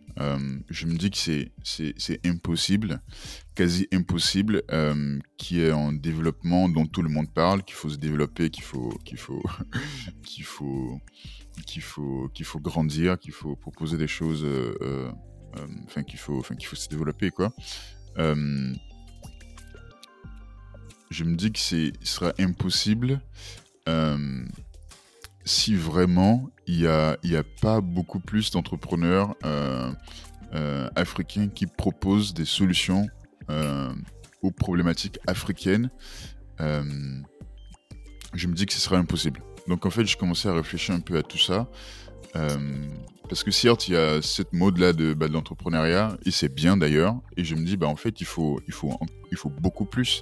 je 0.70 0.86
me 0.86 0.96
dis 0.96 1.12
que 1.12 1.18
c'est, 1.18 2.26
impossible, 2.26 3.02
quasi 3.54 3.88
impossible, 3.94 4.64
qui 5.38 5.62
est 5.62 5.72
en 5.72 5.92
développement 5.94 6.68
dont 6.68 6.86
tout 6.86 7.02
le 7.02 7.10
monde 7.10 7.32
parle, 7.34 7.64
qu'il 7.64 7.76
faut 7.76 7.90
se 7.90 7.98
développer, 7.98 8.50
qu'il 8.50 8.64
faut, 8.64 8.98
qu'il 9.06 9.18
faut, 9.18 9.44
qu'il 10.24 10.44
faut, 10.44 11.00
qu'il 11.66 11.82
faut, 11.82 12.30
qu'il 12.34 12.46
faut 12.46 12.60
grandir, 12.60 13.20
qu'il 13.20 13.34
faut 13.34 13.56
proposer 13.56 13.98
des 13.98 14.08
choses 14.08 14.46
euh, 15.60 15.68
enfin 15.86 16.04
qu'il 16.04 16.20
faut, 16.20 16.38
enfin 16.40 16.56
qu'il 16.56 16.68
faut 16.68 16.76
se 16.76 16.90
développer 16.90 17.30
quoi. 17.30 17.54
Euh, 18.18 18.74
je 21.10 21.24
me 21.24 21.36
dis 21.36 21.52
que 21.52 21.60
c'est, 21.60 21.94
ce 22.02 22.14
sera 22.16 22.34
impossible 22.40 23.22
euh, 23.88 24.46
si 25.46 25.76
vraiment 25.76 26.50
il 26.68 26.80
n'y 26.80 26.88
a, 26.88 27.18
y 27.24 27.36
a 27.36 27.44
pas 27.62 27.80
beaucoup 27.82 28.20
plus 28.20 28.52
d'entrepreneurs 28.52 29.36
africains 30.96 31.48
qui 31.48 31.68
proposent 31.68 32.34
des 32.34 32.46
solutions 32.46 33.08
aux 34.42 34.52
problématiques 34.52 35.20
africaines. 35.28 35.90
je 36.60 38.48
me 38.48 38.54
dis 38.54 38.66
que 38.66 38.74
ce 38.74 38.80
sera 38.80 38.98
impossible. 38.98 39.42
Donc 39.68 39.86
en 39.86 39.90
fait, 39.90 40.06
je 40.06 40.18
commençais 40.18 40.50
à 40.50 40.54
réfléchir 40.54 40.96
un 40.96 41.00
peu 41.00 41.18
à 41.18 41.24
tout 41.24 41.38
ça. 41.38 41.70
Parce 43.28 43.44
que 43.44 43.52
certes, 43.52 43.88
il 43.88 43.94
y 43.94 43.98
a 43.98 44.22
cette 44.22 44.54
mode-là 44.54 44.94
de, 44.94 45.14
bah, 45.14 45.28
de 45.28 45.34
l'entrepreneuriat, 45.34 46.18
et 46.26 46.32
c'est 46.32 46.54
bien 46.54 46.78
d'ailleurs, 46.78 47.16
et 47.38 47.44
je 47.44 47.56
me 47.56 47.66
dis, 47.66 47.76
bah, 47.76 47.88
en 47.88 47.96
fait, 47.96 48.22
il 48.22 48.26
faut, 48.26 48.62
il 48.68 48.74
faut, 48.74 48.94
il 49.32 49.38
faut 49.38 49.50
beaucoup 49.50 49.86
plus. 49.86 50.22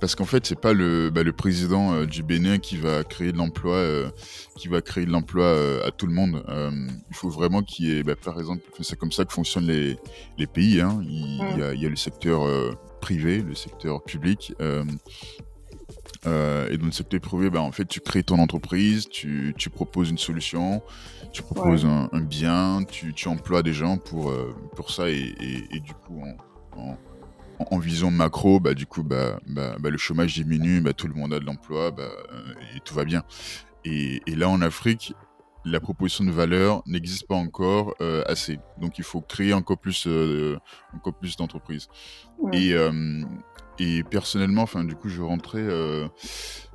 Parce 0.00 0.14
qu'en 0.14 0.24
fait, 0.24 0.46
c'est 0.46 0.58
pas 0.58 0.72
le, 0.72 1.10
bah, 1.10 1.22
le 1.22 1.32
président 1.32 1.92
euh, 1.92 2.06
du 2.06 2.22
Bénin 2.22 2.58
qui 2.58 2.76
va 2.76 3.04
créer 3.04 3.32
de 3.32 3.38
l'emploi, 3.38 3.76
euh, 3.76 4.10
qui 4.56 4.68
va 4.68 4.80
créer 4.80 5.06
de 5.06 5.10
l'emploi 5.10 5.44
euh, 5.44 5.86
à 5.86 5.90
tout 5.90 6.06
le 6.06 6.12
monde. 6.12 6.44
il 7.10 7.16
faut 7.16 7.30
vraiment 7.30 7.62
qu'il 7.62 7.86
y 7.86 7.98
ait, 7.98 8.02
bah, 8.02 8.16
par 8.16 8.38
exemple, 8.38 8.62
c'est 8.80 8.98
comme 8.98 9.12
ça 9.12 9.24
que 9.24 9.32
fonctionnent 9.32 9.66
les, 9.66 9.96
les 10.38 10.46
pays. 10.46 10.80
Hein. 10.80 11.00
Il, 11.02 11.58
y 11.58 11.62
a, 11.62 11.74
il, 11.74 11.82
y 11.82 11.86
a, 11.86 11.88
le 11.88 11.96
secteur 11.96 12.42
privé, 13.00 13.42
le 13.42 13.54
secteur 13.54 14.02
public. 14.02 14.52
et 14.60 16.76
dans 16.76 16.86
le 16.86 16.92
secteur 16.92 17.20
privé, 17.20 17.50
bah, 17.50 17.60
en 17.60 17.72
fait, 17.72 17.86
tu 17.86 18.00
crées 18.00 18.22
ton 18.22 18.38
entreprise, 18.38 19.08
tu, 19.08 19.54
tu 19.56 19.70
proposes 19.70 20.10
une 20.10 20.18
solution, 20.18 20.82
tu 21.32 21.42
proposes 21.42 21.84
un, 21.84 22.08
bien, 22.20 22.82
tu, 22.84 23.12
tu, 23.14 23.28
emploies 23.28 23.62
des 23.62 23.72
gens 23.72 23.98
pour, 23.98 24.30
euh, 24.30 24.54
pour 24.74 24.90
ça 24.90 25.10
et, 25.10 25.34
et, 25.70 25.80
du 25.80 25.94
coup 25.94 26.22
en, 26.76 26.80
en, 26.80 26.96
vision 27.78 28.10
macro, 28.10 28.60
bah, 28.60 28.74
du 28.74 28.86
coup 28.86 29.02
bah, 29.02 29.40
bah, 29.46 29.76
bah, 29.78 29.90
le 29.90 29.98
chômage 29.98 30.34
diminue, 30.34 30.80
bah, 30.80 30.92
tout 30.92 31.08
le 31.08 31.14
monde 31.14 31.32
a 31.32 31.40
de 31.40 31.44
l'emploi 31.44 31.90
bah, 31.90 32.04
euh, 32.32 32.54
et 32.76 32.80
tout 32.80 32.94
va 32.94 33.04
bien. 33.04 33.22
Et, 33.84 34.20
et, 34.26 34.34
là 34.34 34.48
en 34.48 34.60
Afrique, 34.60 35.14
la 35.64 35.80
proposition 35.80 36.24
de 36.24 36.30
valeur 36.30 36.82
n'existe 36.86 37.26
pas 37.26 37.34
encore 37.34 37.94
euh, 38.00 38.22
assez. 38.26 38.58
Donc 38.78 38.98
il 38.98 39.04
faut 39.04 39.20
créer 39.20 39.52
encore 39.52 39.78
plus, 39.78 40.08
encore 40.94 41.14
plus 41.14 41.36
d'entreprises. 41.36 41.88
Et, 42.52 42.74
et 43.78 44.02
personnellement, 44.04 44.62
enfin 44.62 44.84
du 44.84 44.94
coup 44.94 45.08
je 45.08 45.22
rentrais, 45.22 45.66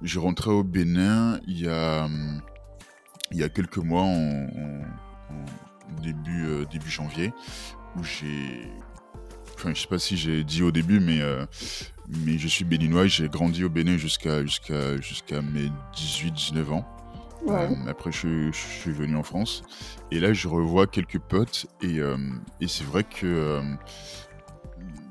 je 0.02 0.20
rentrais 0.20 0.52
au 0.52 0.64
Bénin 0.64 1.40
il 1.48 1.62
y 1.62 1.68
a 1.68 2.08
il 3.32 3.38
y 3.38 3.44
a 3.44 3.50
quelques 3.50 3.78
mois, 3.78 4.04
en, 4.04 4.48
début, 6.02 6.46
euh, 6.46 6.66
début 6.66 6.90
janvier, 6.90 7.34
où 7.96 8.04
j'ai. 8.04 8.72
Enfin, 9.56 9.74
je 9.74 9.82
sais 9.82 9.88
pas 9.88 10.00
si 10.00 10.18
j'ai 10.18 10.44
dit 10.44 10.64
au 10.64 10.72
début, 10.72 11.00
mais, 11.00 11.22
euh, 11.22 11.46
mais 12.10 12.38
je 12.38 12.48
suis 12.48 12.66
béninois. 12.66 13.08
J'ai 13.08 13.30
grandi 13.30 13.64
au 13.64 13.70
Bénin 13.70 13.98
jusqu'à 13.98 14.44
jusqu'à 14.44 15.00
jusqu'à 15.02 15.42
mes 15.42 15.72
18-19 15.96 16.72
ans. 16.72 16.86
Euh, 17.48 17.70
après, 17.88 18.12
je, 18.12 18.52
suis 18.52 18.92
venu 18.92 19.16
en 19.16 19.24
France. 19.24 19.64
Et 20.12 20.20
là, 20.20 20.34
je 20.34 20.48
revois 20.48 20.88
quelques 20.88 21.20
potes. 21.20 21.68
Et, 21.82 22.00
et 22.60 22.68
c'est 22.68 22.86
vrai 22.86 23.04
que 23.04 23.62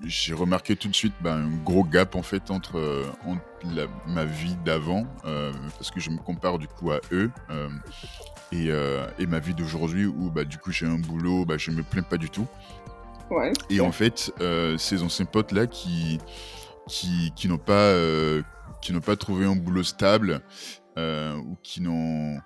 j'ai 0.07 0.35
remarqué 0.35 0.77
tout 0.77 0.89
de 0.89 0.95
suite 0.95 1.15
bah, 1.21 1.35
un 1.35 1.49
gros 1.65 1.85
gap 1.85 2.15
en 2.15 2.23
fait 2.23 2.51
entre, 2.51 2.79
euh, 2.79 3.87
ma 4.07 4.25
vie 4.25 4.57
d'avant, 4.65 5.07
euh, 5.25 5.53
parce 5.79 5.91
que 5.91 6.01
je 6.01 6.11
me 6.11 6.19
compare 6.19 6.59
du 6.59 6.69
coup 6.69 6.93
à 6.93 7.01
eux, 7.13 7.31
euh, 7.51 9.07
et, 9.19 9.27
ma 9.27 9.39
vie 9.39 9.55
d'aujourd'hui 9.55 10.07
où 10.07 10.31
bah, 10.31 10.45
du 10.45 10.59
coup 10.59 10.71
j'ai 10.71 10.87
un 10.87 10.99
boulot, 10.99 11.45
bah, 11.45 11.57
je 11.59 11.71
me 11.71 11.83
plains 11.83 12.03
pas 12.03 12.19
du 12.19 12.31
tout. 12.31 12.47
Et 13.71 13.81
en 13.81 13.93
fait, 13.93 14.33
ces 14.79 15.03
anciens 15.03 15.25
potes 15.25 15.53
là 15.53 15.67
qui, 15.67 16.19
qui, 16.87 17.33
qui 17.35 17.49
n'ont 17.49 17.59
pas, 17.59 17.93
qui 18.83 18.93
n'ont 18.93 19.01
pas 19.01 19.17
trouvé 19.17 19.47
un 19.47 19.57
boulot 19.57 19.83
stable 19.83 20.41
ou 20.97 21.57
qui 21.63 21.81
n'ont 21.81 22.39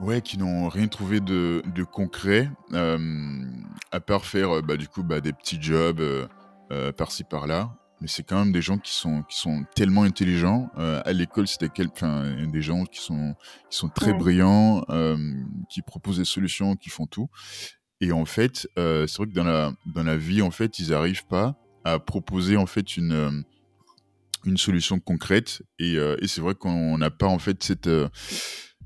Ouais, 0.00 0.22
qui 0.22 0.38
n'ont 0.38 0.68
rien 0.68 0.86
trouvé 0.86 1.18
de, 1.18 1.62
de 1.74 1.82
concret, 1.82 2.48
euh, 2.72 3.44
à 3.90 3.98
part 3.98 4.24
faire 4.24 4.58
euh, 4.58 4.62
bah, 4.62 4.76
du 4.76 4.86
coup 4.86 5.02
bah, 5.02 5.20
des 5.20 5.32
petits 5.32 5.60
jobs 5.60 6.00
euh, 6.00 6.92
par-ci 6.92 7.24
par-là. 7.24 7.74
Mais 8.00 8.06
c'est 8.06 8.22
quand 8.22 8.38
même 8.38 8.52
des 8.52 8.62
gens 8.62 8.78
qui 8.78 8.94
sont, 8.94 9.24
qui 9.24 9.36
sont 9.36 9.64
tellement 9.74 10.04
intelligents. 10.04 10.70
à 10.76 11.12
l'école, 11.12 11.48
c'était 11.48 11.68
des 11.68 12.62
gens 12.62 12.84
qui 12.84 13.00
sont, 13.00 13.34
qui 13.68 13.76
sont 13.76 13.88
très 13.88 14.12
brillants, 14.12 14.84
qui 15.68 15.82
proposent 15.82 16.18
des 16.18 16.24
solutions, 16.24 16.76
qui 16.76 16.90
font 16.90 17.06
tout. 17.06 17.28
Et 18.00 18.12
en 18.12 18.24
fait, 18.24 18.68
c'est 18.76 19.16
vrai 19.16 19.26
que 19.26 19.34
dans 19.34 19.44
la, 19.44 19.72
dans 19.86 20.04
la 20.04 20.16
vie, 20.16 20.42
en 20.42 20.50
fait, 20.50 20.78
ils 20.78 20.90
n'arrivent 20.90 21.26
pas 21.26 21.56
à 21.84 21.98
proposer 21.98 22.56
en 22.56 22.66
fait 22.66 22.96
une, 22.96 23.44
une 24.44 24.56
solution 24.56 25.00
concrète. 25.00 25.62
Et, 25.78 25.94
et 25.94 26.28
c'est 26.28 26.40
vrai 26.40 26.54
qu'on 26.54 26.96
n'a 26.98 27.10
pas 27.10 27.26
en 27.26 27.38
fait 27.38 27.62
cette 27.62 27.88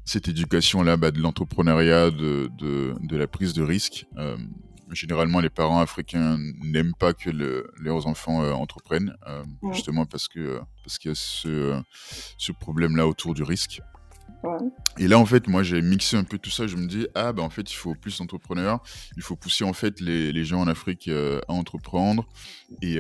cette 0.04 0.28
éducation-là 0.28 0.96
bah, 0.96 1.10
de 1.10 1.20
l'entrepreneuriat, 1.20 2.10
de, 2.10 2.50
de, 2.58 2.94
de, 3.00 3.16
la 3.16 3.26
prise 3.26 3.52
de 3.52 3.62
risque. 3.62 4.06
Euh, 4.18 4.36
généralement, 4.90 5.40
les 5.40 5.50
parents 5.50 5.80
africains 5.80 6.38
n'aiment 6.62 6.94
pas 6.98 7.12
que 7.12 7.30
leurs 7.30 8.06
enfants 8.06 8.42
euh, 8.42 8.52
entreprennent, 8.52 9.14
euh, 9.28 9.42
justement 9.72 10.06
parce 10.06 10.28
que 10.28 10.60
parce 10.82 10.98
qu'il 10.98 11.10
y 11.10 11.12
a 11.12 11.14
ce, 11.14 11.80
ce 12.36 12.52
problème-là 12.52 13.06
autour 13.06 13.34
du 13.34 13.42
risque. 13.42 13.80
Et 14.98 15.06
là, 15.06 15.18
en 15.18 15.26
fait, 15.26 15.46
moi, 15.46 15.62
j'ai 15.62 15.80
mixé 15.82 16.16
un 16.16 16.24
peu 16.24 16.38
tout 16.38 16.50
ça. 16.50 16.66
Je 16.66 16.76
me 16.76 16.86
dis, 16.86 17.06
ah, 17.14 17.32
ben, 17.32 17.42
en 17.42 17.50
fait, 17.50 17.70
il 17.70 17.76
faut 17.76 17.94
plus 17.94 18.18
d'entrepreneurs. 18.18 18.82
Il 19.16 19.22
faut 19.22 19.36
pousser, 19.36 19.64
en 19.64 19.72
fait, 19.72 20.00
les, 20.00 20.32
les 20.32 20.44
gens 20.44 20.60
en 20.60 20.66
Afrique 20.66 21.08
à 21.08 21.52
entreprendre. 21.52 22.26
Et, 22.82 22.98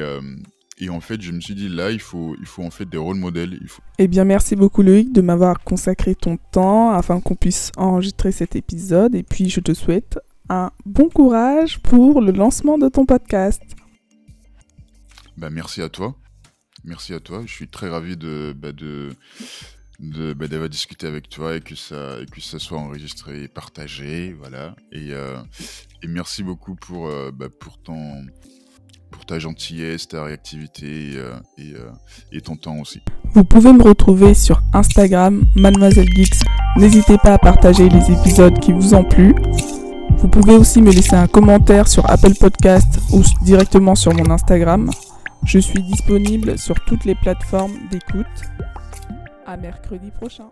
et 0.78 0.88
en 0.88 1.00
fait, 1.00 1.20
je 1.20 1.32
me 1.32 1.40
suis 1.40 1.54
dit, 1.54 1.68
là, 1.68 1.90
il 1.90 2.00
faut, 2.00 2.34
il 2.40 2.46
faut 2.46 2.64
en 2.64 2.70
fait 2.70 2.86
des 2.86 2.96
rôles 2.96 3.16
modèles. 3.16 3.58
Il 3.60 3.68
faut... 3.68 3.82
Eh 3.98 4.08
bien, 4.08 4.24
merci 4.24 4.56
beaucoup 4.56 4.82
Loïc 4.82 5.12
de 5.12 5.20
m'avoir 5.20 5.60
consacré 5.60 6.14
ton 6.14 6.36
temps 6.36 6.90
afin 6.90 7.20
qu'on 7.20 7.36
puisse 7.36 7.70
enregistrer 7.76 8.32
cet 8.32 8.56
épisode. 8.56 9.14
Et 9.14 9.22
puis, 9.22 9.48
je 9.48 9.60
te 9.60 9.74
souhaite 9.74 10.18
un 10.48 10.72
bon 10.84 11.08
courage 11.08 11.80
pour 11.82 12.20
le 12.20 12.32
lancement 12.32 12.78
de 12.78 12.88
ton 12.88 13.06
podcast. 13.06 13.62
Bah, 15.36 15.50
merci 15.50 15.82
à 15.82 15.88
toi. 15.88 16.16
Merci 16.84 17.14
à 17.14 17.20
toi. 17.20 17.42
Je 17.46 17.52
suis 17.52 17.68
très 17.68 17.88
ravi 17.88 18.16
de, 18.16 18.52
bah, 18.56 18.72
de, 18.72 19.10
de 20.02 20.34
bah, 20.34 20.48
d'avoir 20.48 20.68
discuté 20.68 21.06
avec 21.06 21.28
toi 21.28 21.56
et 21.56 21.60
que 21.60 21.74
ça 21.74 22.20
et 22.20 22.26
que 22.26 22.40
ça 22.40 22.58
soit 22.58 22.78
enregistré 22.78 23.44
et 23.44 23.48
partagé 23.48 24.32
voilà 24.32 24.74
et, 24.90 25.12
euh, 25.12 25.38
et 26.02 26.08
merci 26.08 26.42
beaucoup 26.42 26.74
pour 26.74 27.06
euh, 27.06 27.30
bah, 27.32 27.46
pour 27.58 27.78
ta 29.26 29.38
gentillesse, 29.38 30.08
ta 30.08 30.24
réactivité 30.24 31.12
euh, 31.14 31.34
euh, 31.60 31.90
et, 32.32 32.40
ton 32.40 32.56
temps 32.56 32.78
aussi. 32.78 33.00
Vous 33.34 33.44
pouvez 33.44 33.72
me 33.72 33.82
retrouver 33.82 34.34
sur 34.34 34.60
Instagram, 34.72 35.44
Mademoiselle 35.54 36.08
Geeks. 36.14 36.40
N'hésitez 36.76 37.18
pas 37.18 37.34
à 37.34 37.38
partager 37.38 37.88
les 37.88 38.10
épisodes 38.10 38.58
qui 38.58 38.72
vous 38.72 38.94
ont 38.94 39.04
plu. 39.04 39.34
Vous 40.18 40.28
pouvez 40.28 40.54
aussi 40.54 40.82
me 40.82 40.90
laisser 40.90 41.14
un 41.14 41.26
commentaire 41.26 41.88
sur 41.88 42.08
Apple 42.10 42.34
Podcast 42.34 42.98
ou 43.12 43.22
directement 43.44 43.94
sur 43.94 44.12
mon 44.14 44.30
Instagram. 44.30 44.90
Je 45.44 45.58
suis 45.58 45.82
disponible 45.82 46.58
sur 46.58 46.76
toutes 46.86 47.04
les 47.04 47.14
plateformes 47.14 47.74
d'écoute. 47.90 48.26
À 49.44 49.56
mercredi 49.56 50.10
prochain. 50.10 50.50